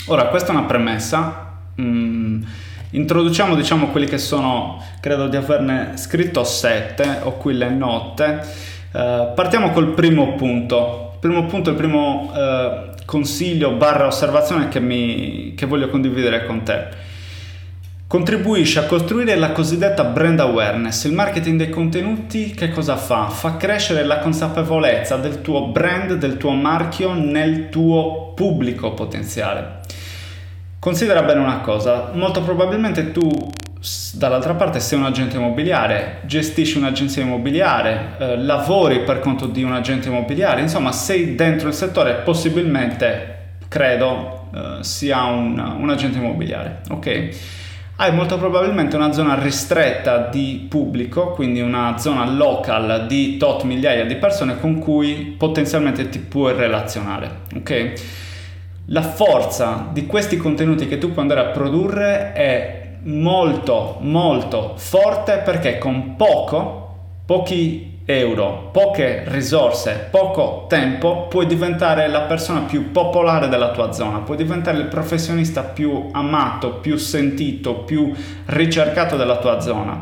Ora, 0.08 0.28
questa 0.28 0.54
è 0.54 0.56
una 0.56 0.66
premessa. 0.66 1.52
Mm, 1.80 2.44
introduciamo, 2.94 3.56
diciamo, 3.56 3.88
quelli 3.88 4.08
che 4.08 4.18
sono, 4.18 4.82
credo 5.00 5.28
di 5.28 5.36
averne 5.36 5.92
scritto 5.96 6.44
sette, 6.44 7.20
ho 7.24 7.38
qui 7.38 7.54
le 7.54 7.70
note. 7.70 8.40
Uh, 8.92 9.34
partiamo 9.34 9.72
col 9.72 9.94
primo 9.94 10.36
punto. 10.36 11.12
Il 11.14 11.20
primo 11.20 11.46
punto, 11.46 11.70
il 11.70 11.76
primo 11.76 12.32
uh, 12.34 12.92
consiglio 13.06 13.72
barra 13.72 14.08
osservazione 14.08 14.68
che, 14.68 14.80
mi, 14.80 15.54
che 15.56 15.66
voglio 15.66 15.90
condividere 15.90 16.46
con 16.46 16.64
te. 16.64 17.12
Contribuisce 18.06 18.78
a 18.78 18.86
costruire 18.86 19.36
la 19.36 19.52
cosiddetta 19.54 20.04
brand 20.04 20.40
awareness. 20.40 21.06
Il 21.06 21.14
marketing 21.14 21.58
dei 21.58 21.70
contenuti 21.70 22.52
che 22.52 22.70
cosa 22.70 22.96
fa? 22.96 23.30
Fa 23.30 23.58
crescere 23.58 24.04
la 24.06 24.20
consapevolezza 24.20 25.16
del 25.16 25.42
tuo 25.42 25.70
brand, 25.70 26.14
del 26.14 26.38
tuo 26.38 26.52
marchio 26.52 27.14
nel 27.14 27.70
tuo 27.70 28.34
pubblico 28.36 28.94
potenziale. 28.94 29.82
Considera 30.84 31.22
bene 31.22 31.40
una 31.40 31.60
cosa, 31.60 32.10
molto 32.12 32.42
probabilmente 32.42 33.14
tu 33.14 33.32
dall'altra 34.16 34.54
parte 34.56 34.82
sei 34.82 35.00
un 35.00 35.06
agente 35.06 35.38
immobiliare, 35.38 36.20
gestisci 36.26 36.78
un'agenzia 36.78 37.24
immobiliare, 37.24 38.16
eh, 38.20 38.38
lavori 38.40 39.00
per 39.00 39.20
conto 39.20 39.46
di 39.46 39.64
un 39.64 39.72
agente 39.72 40.10
immobiliare, 40.10 40.60
insomma 40.60 40.92
sei 40.92 41.36
dentro 41.36 41.70
il 41.70 41.74
settore, 41.74 42.16
possibilmente 42.16 43.60
credo 43.70 44.50
eh, 44.54 44.84
sia 44.84 45.24
un, 45.24 45.58
un, 45.58 45.90
agente 45.90 46.18
immobiliare, 46.18 46.82
ok? 46.90 47.30
Hai 47.96 48.14
molto 48.14 48.38
probabilmente 48.38 48.98
una 48.98 49.14
zona 49.14 49.40
ristretta 49.42 50.28
di 50.28 50.66
pubblico, 50.70 51.32
quindi 51.32 51.62
una 51.62 51.98
zona 51.98 52.30
local 52.30 53.06
di 53.08 53.38
tot 53.38 53.64
migliaia 53.64 54.04
di 54.04 54.16
persone 54.16 54.60
con 54.60 54.80
cui 54.80 55.34
potenzialmente 55.38 56.10
ti 56.10 56.20
puoi 56.20 56.54
relazionare, 56.54 57.32
ok? 57.56 58.22
La 58.88 59.02
forza 59.02 59.88
di 59.94 60.06
questi 60.06 60.36
contenuti 60.36 60.90
che 60.90 60.98
tu 60.98 61.08
puoi 61.14 61.22
andare 61.22 61.40
a 61.40 61.52
produrre 61.52 62.34
è 62.34 62.98
molto 63.04 63.98
molto 64.02 64.74
forte 64.76 65.38
perché 65.38 65.78
con 65.78 66.18
poco, 66.18 66.96
pochi 67.26 68.00
euro, 68.04 68.70
poche 68.74 69.24
risorse, 69.28 70.08
poco 70.12 70.66
tempo 70.68 71.28
puoi 71.30 71.46
diventare 71.46 72.10
la 72.10 72.24
persona 72.24 72.62
più 72.62 72.92
popolare 72.92 73.48
della 73.48 73.72
tua 73.72 73.94
zona, 73.94 74.20
puoi 74.20 74.36
diventare 74.36 74.78
il 74.78 74.88
professionista 74.88 75.62
più 75.62 76.10
amato, 76.12 76.74
più 76.74 76.98
sentito, 76.98 77.76
più 77.76 78.14
ricercato 78.48 79.16
della 79.16 79.38
tua 79.38 79.62
zona. 79.62 79.98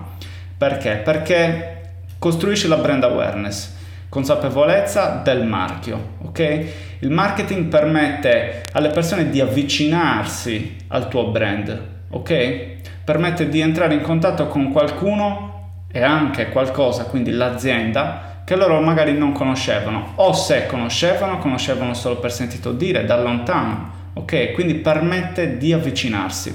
Perché? 0.57 0.95
Perché 0.95 1.81
costruisci 2.17 2.67
la 2.67 2.77
brand 2.77 3.03
awareness, 3.03 3.75
consapevolezza 4.09 5.21
del 5.23 5.45
marchio, 5.45 5.99
ok? 6.25 6.89
Il 7.01 7.11
marketing 7.11 7.65
permette 7.65 8.63
alle 8.71 8.89
persone 8.89 9.29
di 9.29 9.39
avvicinarsi 9.39 10.77
al 10.87 11.07
tuo 11.07 11.27
brand, 11.27 11.87
ok? 12.09 12.79
permette 13.03 13.49
di 13.49 13.59
entrare 13.59 13.93
in 13.93 14.01
contatto 14.01 14.47
con 14.47 14.71
qualcuno 14.71 15.83
e 15.91 16.01
anche 16.01 16.49
qualcosa, 16.49 17.05
quindi 17.05 17.31
l'azienda, 17.31 18.41
che 18.45 18.55
loro 18.55 18.79
magari 18.79 19.17
non 19.17 19.33
conoscevano 19.33 20.13
o 20.15 20.31
se 20.33 20.65
conoscevano, 20.65 21.37
conoscevano 21.39 21.93
solo 21.93 22.17
per 22.17 22.31
sentito 22.31 22.71
dire, 22.71 23.05
da 23.05 23.21
lontano. 23.21 23.99
Ok, 24.13 24.51
quindi 24.51 24.75
permette 24.75 25.57
di 25.57 25.73
avvicinarsi. 25.73 26.53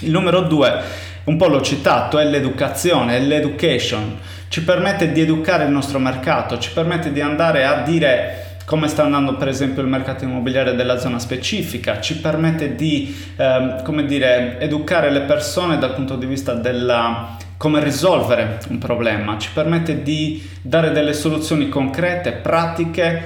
Il 0.00 0.10
numero 0.10 0.42
due, 0.42 0.80
un 1.24 1.36
po' 1.36 1.46
l'ho 1.46 1.60
citato, 1.60 2.18
è 2.18 2.24
l'educazione, 2.24 3.16
è 3.16 3.20
l'education. 3.20 4.18
Ci 4.48 4.64
permette 4.64 5.12
di 5.12 5.20
educare 5.20 5.64
il 5.64 5.70
nostro 5.70 5.98
mercato, 5.98 6.58
ci 6.58 6.72
permette 6.72 7.12
di 7.12 7.20
andare 7.20 7.64
a 7.64 7.82
dire 7.82 8.51
come 8.72 8.88
sta 8.88 9.02
andando 9.02 9.36
per 9.36 9.48
esempio 9.48 9.82
il 9.82 9.88
mercato 9.88 10.24
immobiliare 10.24 10.74
della 10.74 10.98
zona 10.98 11.18
specifica, 11.18 12.00
ci 12.00 12.16
permette 12.16 12.74
di 12.74 13.14
ehm, 13.36 14.06
dire, 14.06 14.58
educare 14.60 15.10
le 15.10 15.20
persone 15.20 15.76
dal 15.76 15.92
punto 15.92 16.16
di 16.16 16.24
vista 16.24 16.54
della 16.54 17.36
come 17.58 17.84
risolvere 17.84 18.60
un 18.70 18.78
problema, 18.78 19.36
ci 19.36 19.50
permette 19.52 20.02
di 20.02 20.42
dare 20.62 20.90
delle 20.90 21.12
soluzioni 21.12 21.68
concrete, 21.68 22.32
pratiche, 22.32 23.22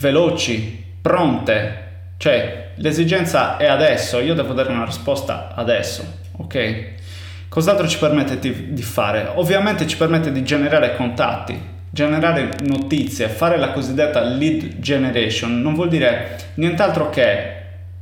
veloci, 0.00 0.84
pronte, 1.00 1.84
cioè 2.16 2.72
l'esigenza 2.74 3.58
è 3.58 3.66
adesso, 3.66 4.18
io 4.18 4.34
devo 4.34 4.52
dare 4.52 4.72
una 4.72 4.84
risposta 4.84 5.54
adesso, 5.54 6.04
ok? 6.38 6.94
Cos'altro 7.48 7.86
ci 7.86 7.98
permette 7.98 8.40
di, 8.40 8.72
di 8.72 8.82
fare? 8.82 9.30
Ovviamente 9.36 9.86
ci 9.86 9.96
permette 9.96 10.32
di 10.32 10.42
generare 10.42 10.96
contatti, 10.96 11.74
generare 11.96 12.50
notizie, 12.64 13.28
fare 13.28 13.56
la 13.56 13.70
cosiddetta 13.70 14.20
lead 14.20 14.80
generation 14.80 15.62
non 15.62 15.74
vuol 15.74 15.88
dire 15.88 16.36
nient'altro 16.56 17.08
che 17.08 17.54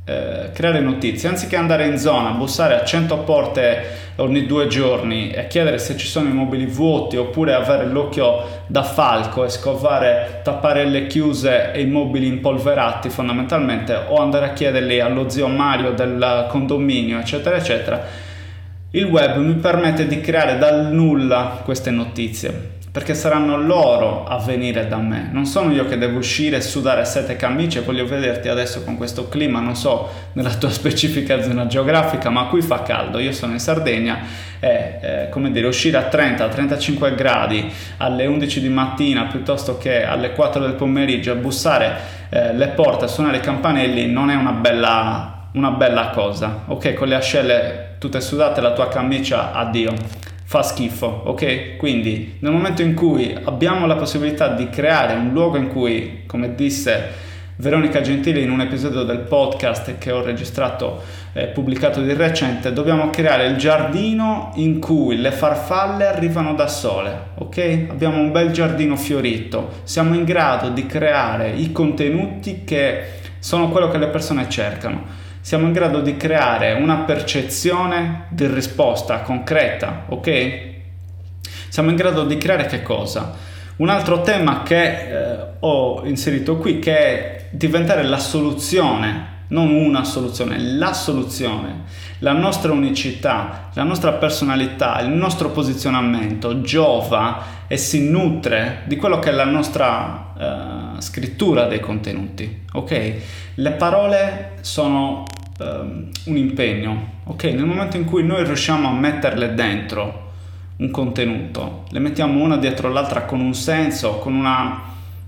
eh, 0.03 0.49
creare 0.53 0.81
notizie, 0.81 1.29
anziché 1.29 1.55
andare 1.55 1.87
in 1.87 1.97
zona, 1.97 2.31
bussare 2.31 2.77
a 2.77 2.83
100 2.83 3.19
porte 3.19 3.83
ogni 4.17 4.45
due 4.45 4.67
giorni 4.67 5.31
e 5.31 5.47
chiedere 5.47 5.77
se 5.77 5.95
ci 5.95 6.07
sono 6.07 6.27
immobili 6.27 6.65
vuoti 6.65 7.15
oppure 7.15 7.53
avere 7.53 7.85
l'occhio 7.85 8.63
da 8.67 8.83
falco 8.83 9.45
e 9.45 9.49
scovare, 9.49 10.41
tappare 10.43 10.83
le 10.83 11.07
chiuse 11.07 11.71
e 11.71 11.79
immobili 11.79 12.27
impolverati 12.27 13.09
fondamentalmente 13.09 13.97
o 14.09 14.17
andare 14.17 14.47
a 14.47 14.53
chiederli 14.53 14.99
allo 14.99 15.29
zio 15.29 15.47
Mario 15.47 15.91
del 15.91 16.47
condominio 16.49 17.17
eccetera 17.17 17.55
eccetera 17.55 18.33
il 18.95 19.05
web 19.05 19.37
mi 19.37 19.55
permette 19.55 20.07
di 20.07 20.21
creare 20.21 20.57
dal 20.57 20.93
nulla 20.93 21.59
queste 21.65 21.91
notizie 21.91 22.73
perché 22.89 23.13
saranno 23.13 23.57
loro 23.57 24.23
a 24.23 24.37
venire 24.37 24.87
da 24.87 24.95
me. 24.95 25.27
Non 25.29 25.45
sono 25.45 25.73
io 25.73 25.85
che 25.85 25.97
devo 25.97 26.19
uscire, 26.19 26.61
sudare 26.61 27.03
sette 27.03 27.35
camicie, 27.35 27.81
voglio 27.81 28.05
vederti 28.05 28.47
adesso 28.47 28.85
con 28.85 28.95
questo 28.95 29.27
clima, 29.27 29.59
non 29.59 29.75
so 29.75 30.09
nella 30.31 30.53
tua 30.55 30.69
specifica 30.71 31.41
zona 31.41 31.67
geografica, 31.67 32.29
ma 32.29 32.45
qui 32.45 32.61
fa 32.61 32.83
caldo, 32.83 33.19
io 33.19 33.33
sono 33.33 33.51
in 33.51 33.59
Sardegna 33.59 34.19
e 34.61 34.99
eh, 35.01 35.29
come 35.29 35.51
dire, 35.51 35.67
uscire 35.67 35.97
a 35.97 36.07
30-35 36.09 37.15
gradi 37.15 37.69
alle 37.97 38.27
11 38.27 38.61
di 38.61 38.69
mattina 38.69 39.25
piuttosto 39.25 39.77
che 39.77 40.05
alle 40.05 40.31
4 40.31 40.61
del 40.61 40.75
pomeriggio 40.75 41.33
a 41.33 41.35
bussare 41.35 41.97
eh, 42.29 42.53
le 42.53 42.69
porte, 42.69 43.03
a 43.03 43.07
suonare 43.09 43.37
i 43.37 43.41
campanelli 43.41 44.09
non 44.09 44.29
è 44.29 44.35
una 44.35 44.53
bella, 44.53 45.49
una 45.51 45.71
bella 45.71 46.11
cosa. 46.11 46.61
Ok, 46.67 46.93
con 46.93 47.09
le 47.09 47.15
ascelle 47.15 47.84
tutte 48.05 48.21
sudate, 48.21 48.61
la 48.61 48.73
tua 48.73 48.87
camicia, 48.87 49.51
addio 49.51 49.91
fa 50.43 50.61
schifo, 50.61 51.23
ok? 51.25 51.75
Quindi 51.77 52.35
nel 52.39 52.51
momento 52.51 52.83
in 52.83 52.93
cui 52.93 53.35
abbiamo 53.45 53.87
la 53.87 53.95
possibilità 53.95 54.49
di 54.49 54.69
creare 54.69 55.15
un 55.15 55.31
luogo 55.31 55.57
in 55.57 55.69
cui, 55.69 56.21
come 56.27 56.53
disse 56.53 57.23
Veronica 57.55 58.01
Gentile 58.01 58.41
in 58.41 58.51
un 58.51 58.61
episodio 58.61 59.01
del 59.01 59.21
podcast 59.21 59.97
che 59.97 60.11
ho 60.11 60.21
registrato 60.21 61.01
e 61.33 61.43
eh, 61.43 61.47
pubblicato 61.47 61.99
di 61.99 62.13
recente, 62.13 62.71
dobbiamo 62.71 63.09
creare 63.09 63.47
il 63.47 63.57
giardino 63.57 64.51
in 64.57 64.79
cui 64.79 65.19
le 65.19 65.31
farfalle 65.31 66.05
arrivano 66.05 66.53
da 66.53 66.67
sole, 66.67 67.29
ok? 67.39 67.87
Abbiamo 67.89 68.17
un 68.17 68.31
bel 68.31 68.51
giardino 68.51 68.95
fiorito, 68.95 69.79
siamo 69.81 70.13
in 70.13 70.25
grado 70.25 70.69
di 70.69 70.85
creare 70.85 71.49
i 71.49 71.71
contenuti 71.71 72.63
che 72.65 73.13
sono 73.39 73.69
quello 73.69 73.89
che 73.89 73.97
le 73.97 74.09
persone 74.09 74.47
cercano 74.47 75.23
siamo 75.45 75.67
in 75.67 75.73
grado 75.73 76.01
di 76.01 76.17
creare 76.17 76.73
una 76.73 77.01
percezione 77.01 78.25
di 78.29 78.47
risposta 78.47 79.19
concreta, 79.19 80.05
ok? 80.09 80.59
Siamo 81.69 81.91
in 81.91 81.95
grado 81.95 82.23
di 82.23 82.35
creare 82.37 82.65
che 82.65 82.81
cosa? 82.81 83.35
Un 83.75 83.89
altro 83.89 84.23
tema 84.23 84.63
che 84.63 84.85
eh, 84.87 85.37
ho 85.59 86.01
inserito 86.03 86.57
qui 86.57 86.79
che 86.79 86.97
è 86.97 87.45
diventare 87.51 88.01
la 88.01 88.17
soluzione, 88.17 89.43
non 89.49 89.69
una 89.69 90.03
soluzione, 90.03 90.59
la 90.59 90.93
soluzione, 90.93 91.83
la 92.19 92.31
nostra 92.33 92.71
unicità, 92.71 93.69
la 93.73 93.83
nostra 93.83 94.13
personalità, 94.13 95.01
il 95.01 95.09
nostro 95.09 95.49
posizionamento 95.49 96.61
giova 96.61 97.43
e 97.67 97.77
si 97.77 98.09
nutre 98.09 98.83
di 98.85 98.95
quello 98.95 99.19
che 99.19 99.29
è 99.29 99.33
la 99.33 99.45
nostra 99.45 100.93
uh, 100.95 101.01
scrittura 101.01 101.65
dei 101.65 101.79
contenuti, 101.79 102.63
ok? 102.73 103.13
Le 103.55 103.71
parole 103.71 104.53
sono 104.61 105.25
um, 105.59 106.09
un 106.25 106.37
impegno, 106.37 107.09
ok? 107.25 107.43
Nel 107.45 107.65
momento 107.65 107.97
in 107.97 108.05
cui 108.05 108.23
noi 108.23 108.43
riusciamo 108.45 108.87
a 108.87 108.93
metterle 108.93 109.53
dentro 109.53 110.23
un 110.77 110.91
contenuto, 110.91 111.83
le 111.89 111.99
mettiamo 111.99 112.43
una 112.43 112.57
dietro 112.57 112.89
l'altra 112.89 113.23
con 113.23 113.39
un 113.39 113.53
senso, 113.53 114.19
con 114.19 114.33
una, 114.33 114.81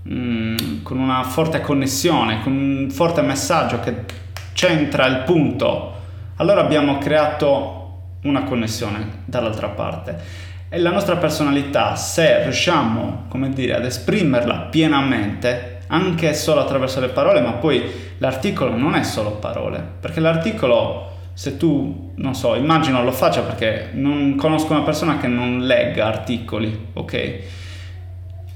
mm, 0.08 0.82
con 0.82 0.98
una 0.98 1.22
forte 1.22 1.60
connessione, 1.60 2.42
con 2.42 2.52
un 2.52 2.90
forte 2.90 3.22
messaggio 3.22 3.80
che 3.80 4.04
centra 4.52 5.06
il 5.06 5.22
punto, 5.24 5.96
allora 6.38 6.60
abbiamo 6.60 6.98
creato 6.98 7.78
una 8.22 8.42
connessione 8.42 9.22
dall'altra 9.24 9.68
parte. 9.68 10.46
E 10.68 10.78
la 10.78 10.90
nostra 10.90 11.16
personalità, 11.16 11.94
se 11.96 12.42
riusciamo, 12.42 13.24
come 13.28 13.50
dire, 13.50 13.74
ad 13.74 13.84
esprimerla 13.84 14.68
pienamente, 14.70 15.78
anche 15.88 16.34
solo 16.34 16.60
attraverso 16.60 17.00
le 17.00 17.08
parole, 17.08 17.40
ma 17.40 17.52
poi 17.52 17.82
l'articolo 18.18 18.76
non 18.76 18.94
è 18.94 19.02
solo 19.02 19.32
parole, 19.32 19.82
perché 20.00 20.20
l'articolo, 20.20 21.10
se 21.32 21.56
tu, 21.56 22.12
non 22.16 22.34
so, 22.34 22.54
immagino 22.54 23.02
lo 23.02 23.12
faccia 23.12 23.40
perché 23.40 23.90
non 23.92 24.36
conosco 24.36 24.72
una 24.72 24.82
persona 24.82 25.18
che 25.18 25.26
non 25.26 25.60
legga 25.60 26.06
articoli, 26.06 26.88
ok? 26.92 27.38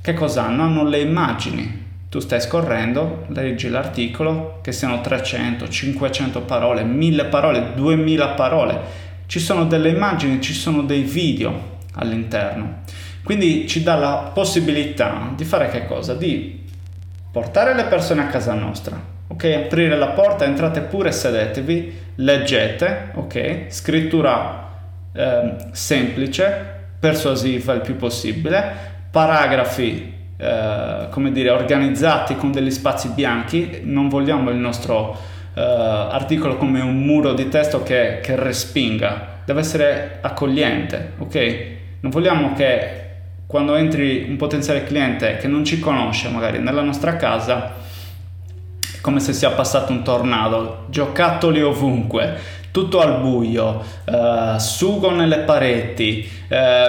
Che 0.02 0.14
cosa 0.14 0.44
hanno? 0.44 0.64
Hanno 0.64 0.84
le 0.84 1.00
immagini. 1.00 1.81
Tu 2.12 2.18
stai 2.18 2.42
scorrendo, 2.42 3.24
leggi 3.28 3.70
l'articolo, 3.70 4.58
che 4.60 4.70
siano 4.70 5.00
300, 5.00 5.66
500 5.66 6.42
parole, 6.42 6.84
1000 6.84 7.24
parole, 7.24 7.72
2000 7.74 8.28
parole. 8.32 8.80
Ci 9.24 9.40
sono 9.40 9.64
delle 9.64 9.88
immagini, 9.88 10.38
ci 10.42 10.52
sono 10.52 10.82
dei 10.82 11.00
video 11.04 11.78
all'interno. 11.94 12.80
Quindi 13.24 13.66
ci 13.66 13.82
dà 13.82 13.94
la 13.94 14.30
possibilità 14.34 15.32
di 15.34 15.44
fare 15.44 15.70
che 15.70 15.86
cosa? 15.86 16.12
Di 16.12 16.62
portare 17.30 17.74
le 17.74 17.84
persone 17.84 18.20
a 18.20 18.26
casa 18.26 18.52
nostra, 18.52 19.00
ok? 19.28 19.44
Aprire 19.64 19.96
la 19.96 20.08
porta, 20.08 20.44
entrate 20.44 20.82
pure, 20.82 21.12
sedetevi, 21.12 21.98
leggete, 22.16 23.12
ok? 23.14 23.64
Scrittura 23.68 24.68
eh, 25.14 25.54
semplice, 25.70 26.80
persuasiva 27.00 27.72
il 27.72 27.80
più 27.80 27.96
possibile, 27.96 28.70
paragrafi 29.10 30.20
eh, 30.42 31.06
come 31.10 31.30
dire 31.30 31.50
organizzati 31.50 32.34
con 32.34 32.50
degli 32.50 32.72
spazi 32.72 33.10
bianchi, 33.10 33.82
non 33.84 34.08
vogliamo 34.08 34.50
il 34.50 34.56
nostro 34.56 35.16
eh, 35.54 35.60
articolo 35.60 36.56
come 36.56 36.80
un 36.80 36.98
muro 36.98 37.32
di 37.32 37.48
testo 37.48 37.84
che, 37.84 38.18
che 38.20 38.34
respinga, 38.34 39.42
deve 39.44 39.60
essere 39.60 40.18
accogliente, 40.20 41.12
ok? 41.18 41.66
Non 42.00 42.10
vogliamo 42.10 42.54
che 42.54 42.98
quando 43.46 43.76
entri 43.76 44.26
un 44.28 44.36
potenziale 44.36 44.82
cliente 44.82 45.36
che 45.36 45.46
non 45.46 45.64
ci 45.64 45.78
conosce 45.78 46.28
magari 46.28 46.58
nella 46.58 46.82
nostra 46.82 47.14
casa, 47.14 47.74
è 48.80 49.00
come 49.00 49.20
se 49.20 49.32
sia 49.32 49.50
passato 49.50 49.92
un 49.92 50.02
tornado, 50.02 50.86
giocattoli 50.88 51.62
ovunque, 51.62 52.36
tutto 52.72 53.00
al 53.00 53.20
buio, 53.20 53.80
eh, 54.06 54.58
sugo 54.58 55.10
nelle 55.10 55.40
pareti, 55.40 56.28
eh, 56.48 56.84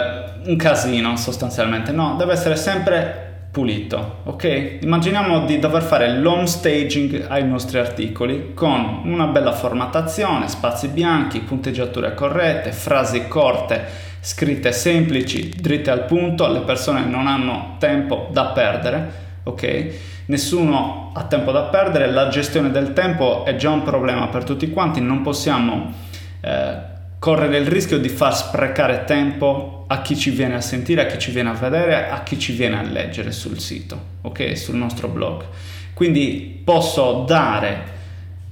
un 0.45 0.55
casino 0.55 1.15
sostanzialmente. 1.17 1.91
No, 1.91 2.15
deve 2.17 2.33
essere 2.33 2.55
sempre 2.55 3.32
pulito, 3.53 4.21
ok? 4.23 4.79
Immaginiamo 4.81 5.45
di 5.45 5.59
dover 5.59 5.83
fare 5.83 6.17
l'home 6.17 6.47
staging 6.47 7.27
ai 7.29 7.47
nostri 7.47 7.77
articoli 7.77 8.55
con 8.55 9.01
una 9.05 9.27
bella 9.27 9.51
formattazione, 9.51 10.47
spazi 10.47 10.87
bianchi, 10.87 11.39
punteggiature 11.39 12.15
corrette, 12.15 12.71
frasi 12.71 13.27
corte 13.27 14.11
scritte 14.21 14.71
semplici, 14.71 15.49
dritte 15.49 15.91
al 15.91 16.05
punto, 16.05 16.51
le 16.51 16.61
persone 16.61 17.05
non 17.05 17.27
hanno 17.27 17.75
tempo 17.77 18.27
da 18.31 18.45
perdere, 18.47 19.11
ok? 19.43 19.93
Nessuno 20.25 21.11
ha 21.13 21.23
tempo 21.25 21.51
da 21.51 21.63
perdere, 21.65 22.09
la 22.09 22.29
gestione 22.29 22.71
del 22.71 22.93
tempo 22.93 23.45
è 23.45 23.55
già 23.55 23.69
un 23.69 23.83
problema 23.83 24.29
per 24.29 24.45
tutti 24.45 24.67
quanti, 24.71 24.99
non 24.99 25.21
possiamo 25.21 25.93
eh, 26.41 26.91
correre 27.23 27.57
il 27.57 27.67
rischio 27.67 27.99
di 27.99 28.09
far 28.09 28.35
sprecare 28.35 29.05
tempo 29.05 29.85
a 29.87 30.01
chi 30.01 30.17
ci 30.17 30.29
viene 30.29 30.55
a 30.55 30.59
sentire, 30.59 31.03
a 31.03 31.05
chi 31.05 31.17
ci 31.17 31.31
viene 31.31 31.51
a 31.51 31.53
vedere, 31.53 32.09
a 32.09 32.21
chi 32.21 32.37
ci 32.37 32.51
viene 32.51 32.77
a 32.77 32.81
leggere 32.81 33.31
sul 33.31 33.59
sito, 33.59 33.97
ok? 34.23 34.57
Sul 34.57 34.75
nostro 34.75 35.07
blog. 35.07 35.45
Quindi 35.93 36.61
posso 36.65 37.23
dare 37.25 37.91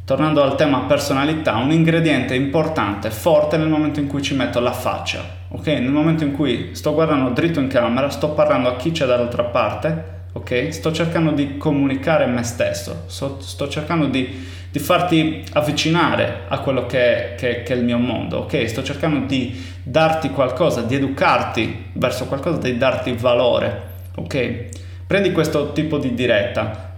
tornando 0.05 0.41
al 0.41 0.55
tema 0.55 0.83
personalità, 0.83 1.57
un 1.57 1.73
ingrediente 1.73 2.33
importante, 2.33 3.11
forte 3.11 3.57
nel 3.57 3.67
momento 3.67 3.99
in 3.99 4.07
cui 4.07 4.21
ci 4.21 4.35
metto 4.35 4.61
la 4.61 4.71
faccia, 4.71 5.21
ok? 5.49 5.67
Nel 5.67 5.91
momento 5.91 6.23
in 6.23 6.31
cui 6.31 6.69
sto 6.71 6.93
guardando 6.93 7.31
dritto 7.31 7.59
in 7.59 7.67
camera, 7.67 8.09
sto 8.09 8.29
parlando 8.29 8.69
a 8.69 8.77
chi 8.77 8.91
c'è 8.91 9.05
dall'altra 9.05 9.43
parte, 9.43 10.19
ok? 10.31 10.71
Sto 10.71 10.93
cercando 10.93 11.31
di 11.31 11.57
comunicare 11.57 12.25
me 12.25 12.43
stesso, 12.43 13.03
sto, 13.07 13.41
sto 13.41 13.67
cercando 13.67 14.05
di, 14.05 14.47
di, 14.71 14.79
farti 14.79 15.43
avvicinare 15.53 16.43
a 16.47 16.59
quello 16.59 16.85
che, 16.85 17.35
che, 17.37 17.63
che, 17.63 17.73
è 17.73 17.75
il 17.75 17.83
mio 17.83 17.97
mondo, 17.97 18.39
ok? 18.39 18.67
Sto 18.67 18.83
cercando 18.83 19.25
di 19.25 19.63
darti 19.83 20.29
qualcosa, 20.29 20.81
di 20.81 20.95
educarti 20.95 21.91
verso 21.93 22.25
qualcosa, 22.25 22.57
di 22.57 22.77
darti 22.77 23.11
valore, 23.13 23.81
ok? 24.15 24.65
Prendi 25.05 25.31
questo 25.31 25.73
tipo 25.73 25.97
di 25.97 26.13
diretta. 26.13 26.89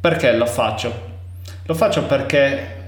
Perché 0.00 0.32
lo 0.32 0.46
faccio? 0.46 1.10
Lo 1.64 1.74
faccio 1.74 2.04
perché 2.06 2.80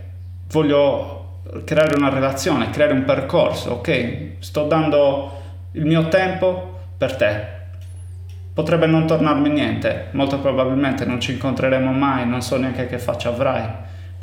voglio 0.50 1.40
creare 1.64 1.94
una 1.96 2.08
relazione, 2.08 2.70
creare 2.70 2.92
un 2.92 3.04
percorso, 3.04 3.72
ok? 3.72 4.30
Sto 4.40 4.64
dando 4.64 5.42
il 5.72 5.84
mio 5.84 6.08
tempo 6.08 6.78
per 6.96 7.14
te. 7.16 7.52
Potrebbe 8.52 8.86
non 8.86 9.06
tornarmi 9.06 9.48
niente, 9.48 10.08
molto 10.12 10.38
probabilmente 10.38 11.04
non 11.04 11.20
ci 11.20 11.32
incontreremo 11.32 11.92
mai, 11.92 12.26
non 12.26 12.40
so 12.40 12.56
neanche 12.56 12.86
che 12.86 12.98
faccia 12.98 13.28
avrai. 13.28 13.64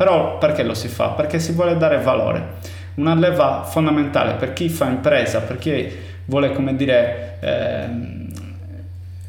Però 0.02 0.40
perché 0.40 0.64
lo 0.64 0.74
si 0.74 0.88
fa? 0.88 1.10
Perché 1.10 1.38
si 1.38 1.52
vuole 1.52 1.78
dare 1.78 2.00
valore. 2.00 2.54
Una 2.96 3.14
leva 3.14 3.62
fondamentale 3.62 4.34
per 4.34 4.52
chi 4.52 4.68
fa 4.68 4.88
impresa, 4.88 5.42
per 5.42 5.60
chi 5.60 5.96
vuole, 6.26 6.54
come 6.54 6.76
dire, 6.76 7.38
eh, 7.40 7.88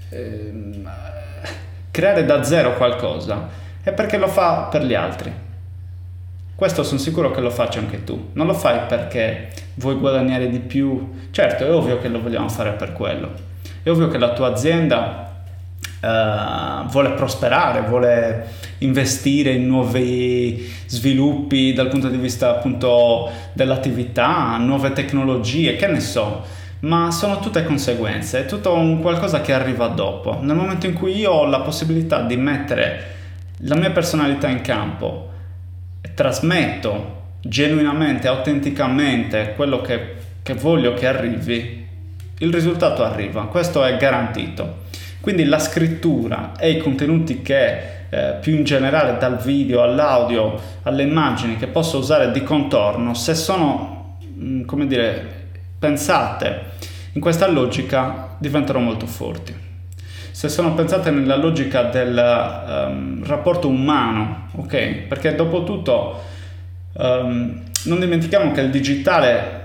eh, 0.09 0.83
creare 1.91 2.25
da 2.25 2.43
zero 2.43 2.75
qualcosa 2.79 3.49
è 3.83 3.93
perché 3.93 4.17
lo 4.17 4.29
fa 4.29 4.69
per 4.71 4.83
gli 4.85 4.95
altri. 4.95 5.31
Questo 6.55 6.83
sono 6.85 6.99
sicuro 6.99 7.31
che 7.33 7.43
lo 7.43 7.51
faccio 7.51 7.79
anche 7.79 8.03
tu. 8.05 8.31
Non 8.33 8.47
lo 8.47 8.55
fai 8.55 8.87
perché 8.89 9.51
vuoi 9.75 9.97
guadagnare 9.97 10.49
di 10.49 10.61
più. 10.61 11.19
Certo, 11.33 11.67
è 11.67 11.71
ovvio 11.71 11.99
che 11.99 12.09
lo 12.09 12.23
vogliamo 12.23 12.49
fare 12.49 12.71
per 12.71 12.95
quello. 12.95 13.31
È 13.83 13.91
ovvio 13.91 14.09
che 14.09 14.17
la 14.17 14.33
tua 14.33 14.47
azienda 14.47 15.32
Uh, 16.03 16.85
vuole 16.88 17.11
prosperare, 17.11 17.83
vuole 17.83 18.49
investire 18.79 19.53
in 19.53 19.69
nuovi 19.69 20.69
sviluppi 20.87 21.73
dal 21.73 21.87
punto 21.87 22.09
di 22.09 22.17
vista 22.17 22.51
appunto 22.51 23.31
dell'attività, 23.53 24.57
nuove 24.57 24.91
tecnologie, 24.91 25.77
che 25.77 25.87
ne 25.87 26.01
so, 26.01 26.45
ma 26.81 27.12
sono 27.12 27.38
tutte 27.38 27.65
conseguenze, 27.65 28.41
è 28.41 28.47
tutto 28.47 28.75
un 28.75 29.01
qualcosa 29.01 29.41
che 29.43 29.53
arriva 29.53 29.87
dopo. 29.87 30.41
Nel 30.41 30.57
momento 30.57 30.87
in 30.87 30.95
cui 30.95 31.17
io 31.17 31.31
ho 31.31 31.47
la 31.47 31.61
possibilità 31.61 32.23
di 32.23 32.37
mettere 32.37 33.05
la 33.59 33.77
mia 33.77 33.93
personalità 33.93 34.49
in 34.49 34.61
campo 34.61 35.31
e 36.01 36.15
trasmetto 36.15 37.21
genuinamente, 37.43 38.27
autenticamente 38.27 39.53
quello 39.55 39.81
che, 39.81 40.17
che 40.43 40.55
voglio 40.55 40.95
che 40.95 41.07
arrivi, 41.07 41.87
il 42.38 42.53
risultato 42.53 43.05
arriva, 43.05 43.45
questo 43.45 43.85
è 43.85 43.97
garantito. 43.97 44.82
Quindi 45.23 45.45
la 45.45 45.59
scrittura 45.59 46.53
e 46.59 46.73
i 46.73 46.79
contenuti 46.79 47.41
che 47.41 48.01
eh, 48.11 48.35
più 48.41 48.55
in 48.55 48.65
generale 48.65 49.17
dal 49.19 49.39
video 49.39 49.83
all'audio 49.83 50.61
alle 50.83 51.05
immagini 51.05 51.57
che 51.57 51.69
posso 51.69 51.97
usare 51.97 52.31
di 52.33 52.43
contorno, 52.43 53.15
se 53.15 53.35
sono, 53.35 54.19
mm, 54.27 54.65
come 54.65 54.87
dire, 54.87 55.25
pensate 55.79 56.73
in 57.13 57.21
questa 57.23 57.49
logica, 57.49 58.37
diventano 58.39 58.81
molto 58.81 59.07
forti 59.07 59.71
se 60.33 60.49
sono 60.49 60.73
pensate 60.73 61.11
nella 61.11 61.37
logica 61.37 61.83
del 61.83 62.17
um, 62.17 63.25
rapporto 63.25 63.69
umano, 63.69 64.49
ok? 64.57 65.03
Perché 65.07 65.35
dopo 65.35 65.63
tutto 65.63 66.23
um, 66.95 67.63
non 67.85 68.01
dimentichiamo 68.01 68.51
che 68.51 68.63
il 68.63 68.71
digitale 68.71 69.62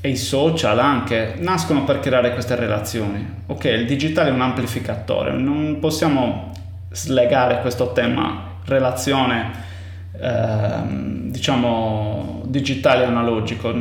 e 0.00 0.08
i 0.10 0.16
social 0.16 0.78
anche 0.78 1.34
nascono 1.38 1.84
per 1.84 2.00
creare 2.00 2.32
queste 2.32 2.54
relazioni, 2.54 3.26
ok? 3.46 3.64
Il 3.64 3.86
digitale 3.86 4.30
è 4.30 4.32
un 4.32 4.40
amplificatore, 4.40 5.32
non 5.32 5.78
possiamo 5.80 6.52
slegare 6.90 7.60
questo 7.60 7.92
tema. 7.92 8.46
Relazione 8.64 9.66
Ehm, 10.20 11.30
diciamo 11.30 12.42
digitale 12.46 13.04
analogico. 13.04 13.72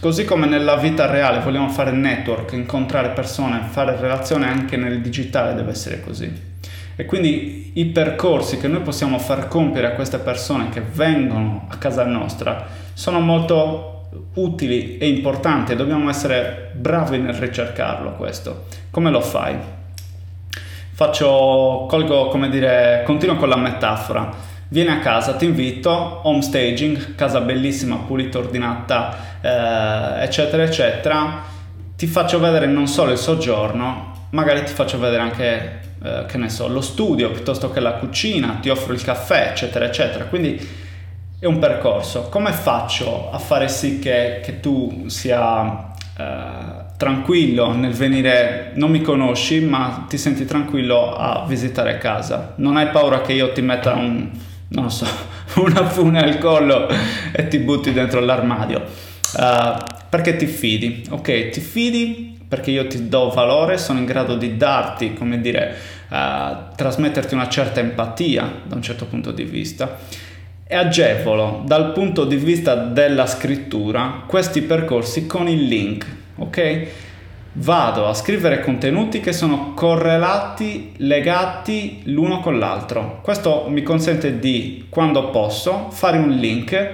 Così 0.00 0.24
come 0.24 0.46
nella 0.46 0.76
vita 0.76 1.06
reale 1.06 1.40
vogliamo 1.40 1.68
fare 1.68 1.92
network 1.92 2.52
incontrare 2.52 3.10
persone 3.10 3.62
fare 3.70 3.96
relazione 3.98 4.46
anche 4.46 4.76
nel 4.76 5.00
digitale 5.00 5.54
deve 5.54 5.70
essere 5.70 6.00
così. 6.00 6.30
E 6.98 7.04
quindi 7.04 7.72
i 7.74 7.86
percorsi 7.86 8.58
che 8.58 8.68
noi 8.68 8.80
possiamo 8.80 9.18
far 9.18 9.48
compiere 9.48 9.88
a 9.88 9.92
queste 9.92 10.18
persone 10.18 10.68
che 10.70 10.80
vengono 10.80 11.66
a 11.70 11.76
casa 11.76 12.04
nostra 12.04 12.66
sono 12.92 13.20
molto 13.20 13.95
utili 14.34 14.98
e 14.98 15.08
importanti 15.08 15.72
e 15.72 15.76
dobbiamo 15.76 16.08
essere 16.08 16.70
bravi 16.74 17.18
nel 17.18 17.34
ricercarlo 17.34 18.14
questo 18.14 18.64
come 18.90 19.10
lo 19.10 19.20
fai 19.20 19.56
faccio 20.92 21.86
colgo 21.88 22.28
come 22.28 22.48
dire 22.48 23.02
continuo 23.04 23.36
con 23.36 23.48
la 23.48 23.56
metafora 23.56 24.54
Vieni 24.68 24.90
a 24.90 24.98
casa, 24.98 25.34
ti 25.34 25.44
invito, 25.44 25.90
home 26.24 26.42
staging, 26.42 27.14
casa 27.14 27.40
bellissima, 27.40 27.98
pulita, 27.98 28.38
ordinata, 28.38 29.38
eh, 29.40 30.24
eccetera, 30.24 30.64
eccetera. 30.64 31.44
Ti 31.96 32.06
faccio 32.08 32.40
vedere 32.40 32.66
non 32.66 32.88
solo 32.88 33.12
il 33.12 33.18
soggiorno, 33.18 34.26
magari 34.30 34.64
ti 34.64 34.72
faccio 34.72 34.98
vedere 34.98 35.22
anche, 35.22 35.80
eh, 36.02 36.24
che 36.26 36.36
ne 36.36 36.48
so, 36.48 36.66
lo 36.66 36.80
studio 36.80 37.30
piuttosto 37.30 37.70
che 37.70 37.78
la 37.78 37.92
cucina, 37.92 38.58
ti 38.60 38.68
offro 38.68 38.92
il 38.92 39.04
caffè, 39.04 39.50
eccetera, 39.52 39.84
eccetera. 39.84 40.24
Quindi 40.24 40.60
è 41.38 41.46
un 41.46 41.58
percorso. 41.58 42.28
Come 42.30 42.52
faccio 42.52 43.30
a 43.30 43.38
fare 43.38 43.68
sì 43.68 43.98
che, 43.98 44.40
che 44.42 44.60
tu 44.60 45.04
sia 45.08 45.92
eh, 46.16 46.84
tranquillo 46.96 47.72
nel 47.72 47.92
venire, 47.92 48.72
non 48.74 48.90
mi 48.90 49.02
conosci, 49.02 49.60
ma 49.60 50.06
ti 50.08 50.16
senti 50.16 50.44
tranquillo 50.44 51.14
a 51.14 51.44
visitare 51.46 51.98
casa. 51.98 52.54
Non 52.56 52.76
hai 52.76 52.88
paura 52.88 53.20
che 53.20 53.34
io 53.34 53.52
ti 53.52 53.60
metta 53.60 53.94
un, 53.94 54.30
non 54.68 54.90
so, 54.90 55.06
una 55.60 55.86
fune 55.86 56.22
al 56.22 56.38
collo 56.38 56.88
e 57.32 57.48
ti 57.48 57.58
butti 57.58 57.92
dentro 57.92 58.20
l'armadio. 58.20 58.82
Uh, 59.36 59.76
perché 60.08 60.36
ti 60.36 60.46
fidi, 60.46 61.04
ok? 61.10 61.50
Ti 61.50 61.60
fidi 61.60 62.34
perché 62.48 62.70
io 62.70 62.86
ti 62.86 63.08
do 63.08 63.28
valore, 63.28 63.76
sono 63.76 63.98
in 63.98 64.04
grado 64.06 64.36
di 64.36 64.56
darti, 64.56 65.12
come 65.12 65.40
dire, 65.40 65.76
uh, 66.08 66.74
trasmetterti 66.74 67.34
una 67.34 67.48
certa 67.48 67.80
empatia 67.80 68.62
da 68.62 68.76
un 68.76 68.82
certo 68.82 69.04
punto 69.04 69.32
di 69.32 69.42
vista 69.42 69.98
e 70.68 70.74
agevolo 70.74 71.62
dal 71.64 71.92
punto 71.92 72.24
di 72.24 72.34
vista 72.34 72.74
della 72.74 73.26
scrittura 73.26 74.24
questi 74.26 74.62
percorsi 74.62 75.26
con 75.26 75.48
il 75.48 75.62
link, 75.62 76.06
ok? 76.38 76.86
Vado 77.58 78.06
a 78.06 78.12
scrivere 78.12 78.60
contenuti 78.60 79.20
che 79.20 79.32
sono 79.32 79.72
correlati, 79.74 80.92
legati 80.98 82.02
l'uno 82.06 82.40
con 82.40 82.58
l'altro. 82.58 83.20
Questo 83.22 83.66
mi 83.68 83.82
consente 83.82 84.38
di, 84.38 84.86
quando 84.90 85.30
posso, 85.30 85.88
fare 85.90 86.18
un 86.18 86.30
link. 86.30 86.90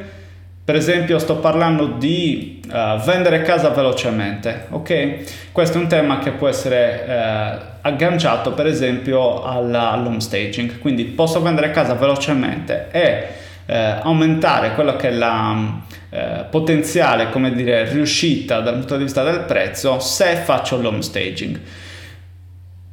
Per 0.64 0.76
esempio, 0.76 1.18
sto 1.18 1.38
parlando 1.38 1.86
di 1.86 2.60
uh, 2.64 3.00
vendere 3.00 3.42
casa 3.42 3.70
velocemente, 3.70 4.66
ok? 4.70 5.50
Questo 5.50 5.78
è 5.78 5.80
un 5.80 5.88
tema 5.88 6.20
che 6.20 6.30
può 6.30 6.46
essere 6.46 7.04
uh, 7.08 7.62
agganciato, 7.80 8.52
per 8.52 8.66
esempio, 8.66 9.42
all'home 9.42 10.20
staging. 10.20 10.78
Quindi 10.78 11.02
posso 11.06 11.42
vendere 11.42 11.72
casa 11.72 11.94
velocemente 11.94 12.86
e 12.92 13.40
uh, 13.66 13.72
aumentare 14.02 14.74
quello 14.74 14.96
che 14.96 15.08
è 15.08 15.12
la 15.12 15.80
eh, 16.14 16.44
potenziale, 16.50 17.30
come 17.30 17.54
dire, 17.54 17.88
riuscita 17.90 18.60
dal 18.60 18.74
punto 18.74 18.98
di 18.98 19.04
vista 19.04 19.22
del 19.22 19.40
prezzo 19.44 19.98
se 19.98 20.36
faccio 20.36 20.78
l'home 20.78 21.00
staging. 21.00 21.58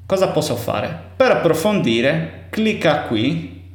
Cosa 0.05 0.29
posso 0.29 0.55
fare? 0.55 0.97
Per 1.17 1.29
approfondire, 1.29 2.45
clicca 2.49 3.01
qui, 3.01 3.73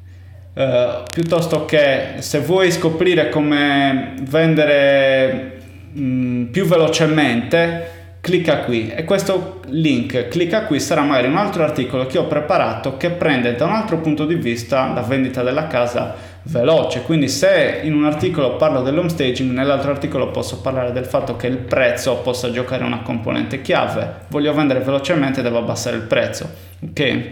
eh, 0.55 1.03
piuttosto 1.13 1.67
che 1.67 2.15
se 2.21 2.39
vuoi 2.39 2.73
scoprire 2.73 3.29
come 3.29 4.15
vendere 4.23 5.61
mh, 5.93 6.03
mm, 6.03 6.45
più 6.47 6.65
velocemente, 6.65 7.91
clicca 8.23 8.61
qui 8.61 8.89
e 8.89 9.05
questo 9.05 9.61
link 9.67 10.29
clicca 10.29 10.65
qui 10.65 10.81
sarà 10.81 11.03
magari 11.03 11.27
un 11.27 11.37
altro 11.37 11.63
articolo 11.63 12.07
che 12.07 12.17
ho 12.17 12.27
preparato 12.27 12.97
che 12.97 13.11
prende 13.11 13.55
da 13.55 13.67
un 13.67 13.73
altro 13.73 13.99
punto 13.99 14.25
di 14.25 14.35
vista 14.35 14.91
la 14.95 15.03
vendita 15.03 15.43
della 15.43 15.67
casa 15.67 16.15
veloce. 16.45 17.03
Quindi 17.03 17.29
se 17.29 17.81
in 17.83 17.95
un 17.95 18.05
articolo 18.05 18.57
parlo 18.57 18.83
dell'home 18.83 19.09
staging, 19.09 19.51
nell'altro 19.53 19.91
articolo 19.91 20.31
posso 20.31 20.61
parlare 20.61 20.93
del 20.93 21.07
fatto 21.07 21.37
che 21.37 21.47
il 21.47 21.59
prezzo 21.59 22.17
possa 22.17 22.51
giocare 22.51 22.85
una 22.85 23.03
componente 23.03 23.61
chiave. 23.61 24.23
Voglio 24.29 24.53
vendere 24.55 24.81
velocemente, 24.81 25.43
devo 25.43 25.59
abbassare 25.59 25.97
il 25.97 26.03
prezzo. 26.03 26.49
Ok? 26.81 27.23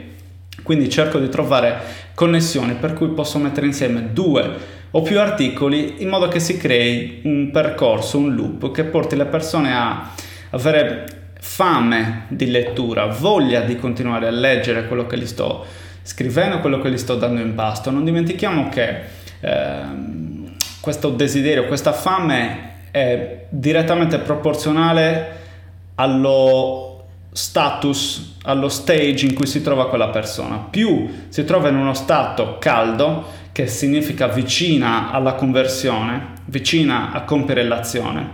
Quindi 0.63 0.89
cerco 0.89 1.19
di 1.19 1.29
trovare 1.29 1.81
connessioni 2.15 2.75
per 2.75 2.93
cui 2.93 3.09
posso 3.09 3.39
mettere 3.39 3.67
insieme 3.67 4.13
due 4.13 4.81
o 4.91 5.03
più 5.03 5.19
articoli 5.19 6.03
in 6.03 6.09
modo 6.09 6.29
che 6.29 6.39
si 6.39 6.57
crei 6.57 7.21
un 7.25 7.51
percorso, 7.51 8.19
un 8.19 8.35
loop 8.35 8.71
che 8.71 8.85
porti 8.85 9.17
le 9.17 9.25
persone 9.25 9.75
a 9.75 10.11
avere 10.51 11.21
fame 11.41 12.27
di 12.29 12.51
lettura, 12.51 13.07
voglia 13.07 13.61
di 13.61 13.77
continuare 13.77 14.27
a 14.27 14.31
leggere 14.31 14.87
quello 14.87 15.07
che 15.07 15.19
gli 15.19 15.27
sto 15.27 15.65
scrivendo 16.03 16.61
quello 16.61 16.81
che 16.81 16.91
gli 16.91 16.99
sto 16.99 17.17
dando 17.17 17.41
in 17.41 17.55
pasto. 17.55 17.91
Non 17.91 18.05
dimentichiamo 18.05 18.69
che 18.69 19.01
eh, 19.41 19.83
questo 20.81 21.11
desiderio, 21.11 21.67
questa 21.67 21.93
fame 21.93 22.71
è 22.91 23.47
direttamente 23.49 24.19
proporzionale 24.19 25.41
allo 25.95 27.05
status, 27.33 28.37
allo 28.43 28.69
stage 28.69 29.25
in 29.25 29.35
cui 29.35 29.47
si 29.47 29.63
trova 29.63 29.89
quella 29.89 30.09
persona. 30.09 30.57
Più 30.57 31.27
si 31.29 31.45
trova 31.45 31.69
in 31.69 31.77
uno 31.77 31.95
stato 31.95 32.59
caldo, 32.59 33.41
che 33.53 33.67
significa 33.67 34.29
vicina 34.29 35.11
alla 35.11 35.35
conversione, 35.35 36.29
vicina 36.47 37.13
a 37.13 37.23
compiere 37.23 37.65
l'azione, 37.65 38.31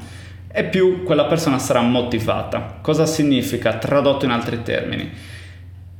e 0.50 0.64
più 0.64 1.02
quella 1.04 1.26
persona 1.26 1.58
sarà 1.58 1.80
motivata. 1.80 2.78
Cosa 2.80 3.04
significa? 3.06 3.74
Tradotto 3.74 4.24
in 4.24 4.30
altri 4.30 4.62
termini 4.62 5.10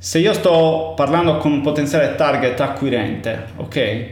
se 0.01 0.19
io 0.19 0.31
sto 0.31 0.93
parlando 0.95 1.35
con 1.39 1.51
un 1.51 1.59
potenziale 1.59 2.15
target 2.15 2.57
acquirente, 2.61 3.47
ok? 3.57 4.07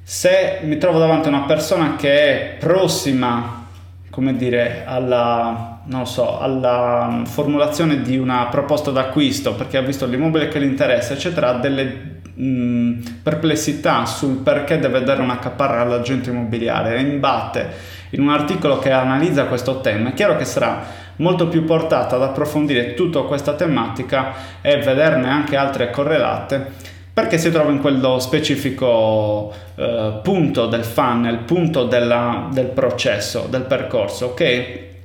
Se 0.00 0.60
mi 0.62 0.78
trovo 0.78 1.00
davanti 1.00 1.26
a 1.26 1.32
una 1.32 1.46
persona 1.46 1.96
che 1.96 2.14
è 2.14 2.56
prossima, 2.60 3.66
come 4.08 4.36
dire, 4.36 4.84
alla, 4.86 5.80
so, 6.04 6.38
alla 6.38 7.22
formulazione 7.24 8.02
di 8.02 8.16
una 8.16 8.46
proposta 8.46 8.92
d'acquisto 8.92 9.56
perché 9.56 9.78
ha 9.78 9.82
visto 9.82 10.06
l'immobile 10.06 10.46
che 10.46 10.60
gli 10.60 10.64
interessa, 10.64 11.14
eccetera, 11.14 11.48
ha 11.48 11.58
delle 11.58 12.20
mh, 12.32 13.20
perplessità 13.24 14.06
sul 14.06 14.36
perché 14.36 14.78
deve 14.78 15.02
dare 15.02 15.22
una 15.22 15.40
caparra 15.40 15.80
all'agente 15.80 16.30
immobiliare 16.30 16.98
e 16.98 17.00
imbatte 17.00 17.94
in 18.10 18.20
un 18.20 18.28
articolo 18.28 18.78
che 18.78 18.92
analizza 18.92 19.46
questo 19.46 19.80
tema, 19.80 20.10
è 20.10 20.14
chiaro 20.14 20.36
che 20.36 20.44
sarà 20.44 21.04
molto 21.16 21.48
più 21.48 21.64
portata 21.64 22.16
ad 22.16 22.22
approfondire 22.22 22.94
tutta 22.94 23.22
questa 23.22 23.54
tematica 23.54 24.34
e 24.60 24.78
vederne 24.78 25.28
anche 25.28 25.56
altre 25.56 25.90
correlate 25.90 26.94
perché 27.16 27.38
si 27.38 27.50
trova 27.50 27.70
in 27.70 27.80
quello 27.80 28.18
specifico 28.18 29.50
eh, 29.74 30.20
punto 30.22 30.66
del 30.66 30.84
funnel, 30.84 31.38
punto 31.38 31.84
della, 31.84 32.50
del 32.52 32.66
processo, 32.66 33.46
del 33.48 33.62
percorso, 33.62 34.34
che 34.34 34.96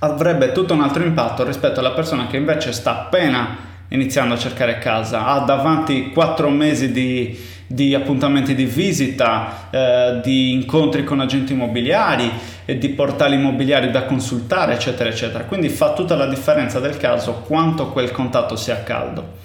avrebbe 0.00 0.50
tutto 0.50 0.74
un 0.74 0.82
altro 0.82 1.04
impatto 1.04 1.44
rispetto 1.44 1.78
alla 1.78 1.92
persona 1.92 2.26
che 2.26 2.36
invece 2.36 2.72
sta 2.72 3.02
appena 3.02 3.56
iniziando 3.88 4.34
a 4.34 4.38
cercare 4.38 4.78
casa, 4.78 5.26
ha 5.26 5.38
davanti 5.40 6.10
quattro 6.10 6.48
mesi 6.48 6.90
di, 6.90 7.38
di 7.64 7.94
appuntamenti 7.94 8.56
di 8.56 8.64
visita, 8.64 9.68
eh, 9.70 10.20
di 10.20 10.50
incontri 10.50 11.04
con 11.04 11.20
agenti 11.20 11.52
immobiliari, 11.52 12.28
e 12.64 12.78
di 12.78 12.90
portali 12.90 13.34
immobiliari 13.34 13.90
da 13.90 14.04
consultare, 14.04 14.74
eccetera, 14.74 15.08
eccetera. 15.08 15.44
Quindi 15.44 15.68
fa 15.68 15.92
tutta 15.92 16.14
la 16.16 16.26
differenza 16.26 16.80
del 16.80 16.96
caso 16.96 17.42
quanto 17.46 17.88
quel 17.88 18.10
contatto 18.12 18.56
sia 18.56 18.82
caldo. 18.82 19.40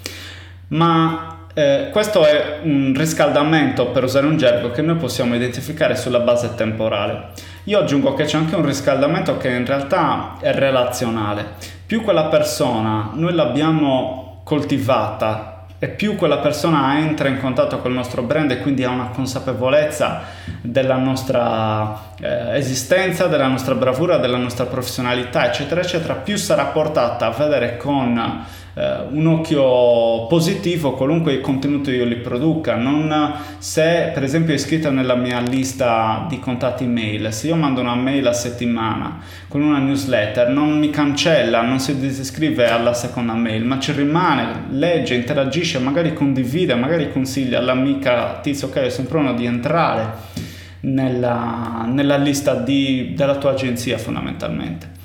Ma 0.68 1.38
eh, 1.54 1.88
questo 1.90 2.24
è 2.24 2.60
un 2.62 2.94
riscaldamento, 2.96 3.88
per 3.88 4.04
usare 4.04 4.26
un 4.26 4.36
gergo, 4.36 4.70
che 4.70 4.82
noi 4.82 4.96
possiamo 4.96 5.34
identificare 5.34 5.96
sulla 5.96 6.20
base 6.20 6.54
temporale. 6.54 7.30
Io 7.64 7.80
aggiungo 7.80 8.14
che 8.14 8.24
c'è 8.24 8.36
anche 8.36 8.54
un 8.54 8.64
riscaldamento 8.64 9.36
che 9.38 9.48
in 9.48 9.66
realtà 9.66 10.36
è 10.40 10.52
relazionale. 10.52 11.54
Più 11.84 12.02
quella 12.02 12.26
persona 12.26 13.10
noi 13.14 13.34
l'abbiamo 13.34 14.42
coltivata 14.44 15.66
e 15.80 15.88
più 15.88 16.16
quella 16.16 16.38
persona 16.38 16.98
entra 16.98 17.28
in 17.28 17.38
contatto 17.38 17.78
col 17.78 17.92
nostro 17.92 18.22
brand 18.22 18.50
e 18.50 18.60
quindi 18.60 18.84
ha 18.84 18.90
una 18.90 19.08
consapevolezza 19.08 20.22
della 20.60 20.96
nostra 20.96 22.07
eh, 22.20 22.56
esistenza, 22.56 23.26
della 23.26 23.46
nostra 23.46 23.74
bravura, 23.74 24.18
della 24.18 24.38
nostra 24.38 24.66
professionalità, 24.66 25.46
eccetera, 25.46 25.80
eccetera, 25.80 26.14
più 26.14 26.36
sarà 26.36 26.64
portata 26.66 27.26
a 27.26 27.30
vedere 27.30 27.76
con 27.76 28.44
eh, 28.74 28.96
un 29.10 29.26
occhio 29.26 30.26
positivo 30.26 30.92
qualunque 30.92 31.40
contenuto 31.40 31.90
io 31.90 32.04
li 32.04 32.16
produca. 32.16 32.74
Non, 32.74 33.34
se 33.58 34.10
per 34.12 34.22
esempio 34.22 34.52
è 34.52 34.56
iscritta 34.56 34.90
nella 34.90 35.14
mia 35.14 35.40
lista 35.40 36.26
di 36.28 36.38
contatti 36.38 36.86
mail, 36.86 37.32
se 37.32 37.48
io 37.48 37.56
mando 37.56 37.80
una 37.80 37.94
mail 37.94 38.26
a 38.26 38.32
settimana 38.32 39.20
con 39.46 39.62
una 39.62 39.78
newsletter, 39.78 40.48
non 40.48 40.78
mi 40.78 40.90
cancella, 40.90 41.62
non 41.62 41.78
si 41.78 41.98
disiscrive 41.98 42.68
alla 42.68 42.94
seconda 42.94 43.34
mail, 43.34 43.64
ma 43.64 43.78
ci 43.78 43.92
rimane, 43.92 44.66
legge, 44.70 45.14
interagisce, 45.14 45.78
magari 45.78 46.12
condivide, 46.14 46.74
magari 46.74 47.10
consiglia 47.12 47.58
all'amica 47.58 48.40
tizio 48.42 48.66
ok, 48.68 48.74
è 48.74 48.90
sempre 48.90 49.18
uno 49.18 49.34
di 49.34 49.46
entrare 49.46 50.46
nella, 50.80 51.84
nella 51.86 52.16
lista 52.16 52.54
di, 52.54 53.14
della 53.16 53.36
tua 53.36 53.50
agenzia 53.50 53.98
fondamentalmente. 53.98 54.96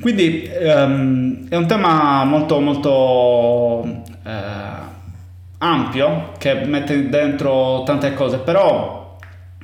Quindi 0.00 0.50
um, 0.52 1.48
è 1.48 1.56
un 1.56 1.66
tema 1.66 2.24
molto 2.24 2.60
molto 2.60 4.02
eh, 4.24 4.92
ampio 5.58 6.32
che 6.36 6.54
mette 6.66 7.08
dentro 7.08 7.84
tante 7.84 8.12
cose, 8.12 8.38
però 8.38 9.16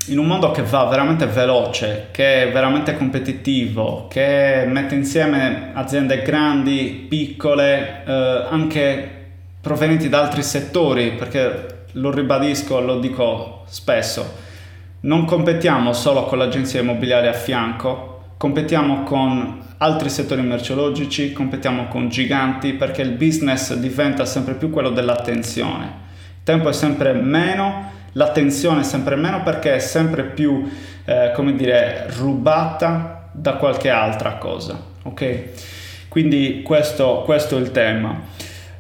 in 0.07 0.19
un 0.19 0.27
mondo 0.27 0.51
che 0.51 0.63
va 0.63 0.85
veramente 0.87 1.27
veloce, 1.27 2.09
che 2.11 2.45
è 2.45 2.53
veramente 2.53 2.97
competitivo, 2.97 4.07
che 4.09 4.65
mette 4.67 4.95
insieme 4.95 5.71
aziende 5.75 6.23
grandi, 6.23 7.07
piccole, 7.09 8.03
eh, 8.07 8.47
anche 8.49 9.19
provenienti 9.61 10.09
da 10.09 10.21
altri 10.21 10.43
settori, 10.43 11.13
perché 11.13 11.85
lo 11.93 12.11
ribadisco, 12.11 12.81
lo 12.81 12.99
dico 12.99 13.65
spesso, 13.67 14.49
non 15.01 15.25
competiamo 15.25 15.93
solo 15.93 16.25
con 16.25 16.39
l'agenzia 16.39 16.81
immobiliare 16.81 17.29
a 17.29 17.33
fianco, 17.33 18.35
competiamo 18.37 19.03
con 19.03 19.63
altri 19.79 20.11
settori 20.11 20.43
merceologici, 20.43 21.33
competiamo 21.33 21.89
con 21.89 22.09
giganti 22.09 22.75
perché 22.75 23.01
il 23.03 23.13
business 23.13 23.75
diventa 23.75 24.27
sempre 24.27 24.55
più 24.55 24.71
quello 24.71 24.91
dell'attenzione. 24.91 25.85
Il 26.37 26.45
tempo 26.45 26.69
è 26.69 26.73
sempre 26.73 27.13
meno, 27.15 27.91
l'attenzione 28.13 28.81
è 28.81 28.85
sempre 28.85 29.17
meno 29.17 29.43
perché 29.43 29.75
è 29.75 29.79
sempre 29.79 30.25
più, 30.25 30.71
eh, 31.05 31.33
come 31.35 31.55
dire, 31.55 32.07
rubata 32.19 33.31
da 33.33 33.55
qualche 33.55 33.89
altra 33.89 34.35
cosa, 34.35 34.79
ok? 35.03 35.43
Quindi 36.09 36.61
questo, 36.63 37.23
questo 37.25 37.57
è 37.57 37.61
il 37.61 37.71
tema. 37.71 38.21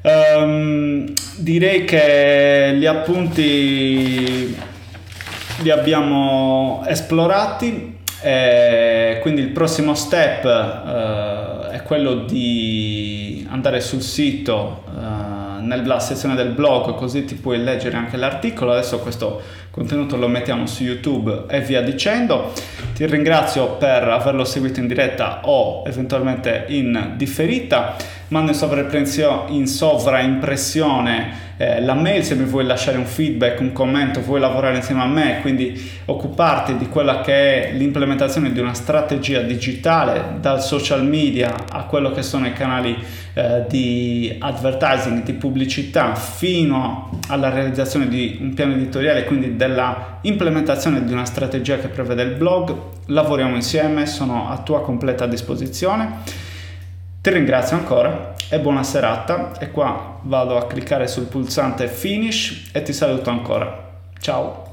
Um, 0.02 1.12
direi 1.36 1.84
che 1.84 2.74
gli 2.74 2.86
appunti 2.86 4.56
li 5.62 5.70
abbiamo 5.70 6.82
esplorati 6.86 7.98
e 8.22 9.18
quindi 9.22 9.40
il 9.40 9.48
prossimo 9.48 9.94
step 9.94 10.44
uh, 10.44 11.70
è 11.70 11.82
quello 11.82 12.16
di 12.16 13.46
andare 13.50 13.80
sul 13.80 14.02
sito 14.02 14.84
uh, 14.86 15.64
nella 15.64 16.00
sezione 16.00 16.34
del 16.34 16.50
blog 16.50 16.94
così 16.94 17.24
ti 17.24 17.34
puoi 17.34 17.62
leggere 17.62 17.96
anche 17.96 18.16
l'articolo. 18.16 18.72
Adesso 18.72 18.98
questo 18.98 19.40
contenuto 19.70 20.16
lo 20.16 20.28
mettiamo 20.28 20.66
su 20.66 20.82
youtube 20.82 21.44
e 21.48 21.60
via 21.60 21.80
dicendo. 21.80 22.52
Ti 22.94 23.06
ringrazio 23.06 23.76
per 23.76 24.08
averlo 24.08 24.44
seguito 24.44 24.80
in 24.80 24.86
diretta 24.86 25.40
o 25.44 25.82
eventualmente 25.86 26.64
in 26.68 27.14
differita 27.16 27.96
mando 28.30 28.52
in 29.48 29.66
sovraimpressione 29.66 31.48
eh, 31.60 31.82
la 31.82 31.92
mail 31.92 32.24
se 32.24 32.34
mi 32.36 32.44
vuoi 32.44 32.64
lasciare 32.64 32.96
un 32.96 33.04
feedback, 33.04 33.60
un 33.60 33.72
commento, 33.72 34.22
vuoi 34.22 34.40
lavorare 34.40 34.76
insieme 34.76 35.02
a 35.02 35.06
me, 35.06 35.40
quindi 35.42 35.78
occuparti 36.06 36.78
di 36.78 36.88
quella 36.88 37.20
che 37.20 37.68
è 37.68 37.72
l'implementazione 37.74 38.50
di 38.50 38.58
una 38.60 38.72
strategia 38.72 39.42
digitale 39.42 40.36
dal 40.40 40.62
social 40.62 41.04
media 41.04 41.54
a 41.70 41.84
quello 41.84 42.12
che 42.12 42.22
sono 42.22 42.46
i 42.46 42.54
canali 42.54 42.96
eh, 43.34 43.66
di 43.68 44.34
advertising, 44.38 45.22
di 45.22 45.34
pubblicità 45.34 46.14
fino 46.14 47.20
alla 47.28 47.50
realizzazione 47.50 48.08
di 48.08 48.38
un 48.40 48.54
piano 48.54 48.72
editoriale, 48.72 49.24
quindi 49.24 49.56
della 49.56 50.20
implementazione 50.22 51.04
di 51.04 51.12
una 51.12 51.26
strategia 51.26 51.76
che 51.76 51.88
prevede 51.88 52.22
il 52.22 52.36
blog, 52.36 52.74
lavoriamo 53.04 53.54
insieme, 53.54 54.06
sono 54.06 54.48
a 54.48 54.56
tua 54.62 54.80
completa 54.80 55.26
disposizione. 55.26 56.48
Ti 57.22 57.28
ringrazio 57.28 57.76
ancora 57.76 58.34
e 58.48 58.58
buona 58.60 58.82
serata 58.82 59.52
e 59.58 59.70
qua 59.70 60.20
vado 60.22 60.56
a 60.56 60.66
cliccare 60.66 61.06
sul 61.06 61.26
pulsante 61.26 61.86
finish 61.86 62.70
e 62.72 62.80
ti 62.80 62.94
saluto 62.94 63.28
ancora. 63.28 63.98
Ciao! 64.18 64.69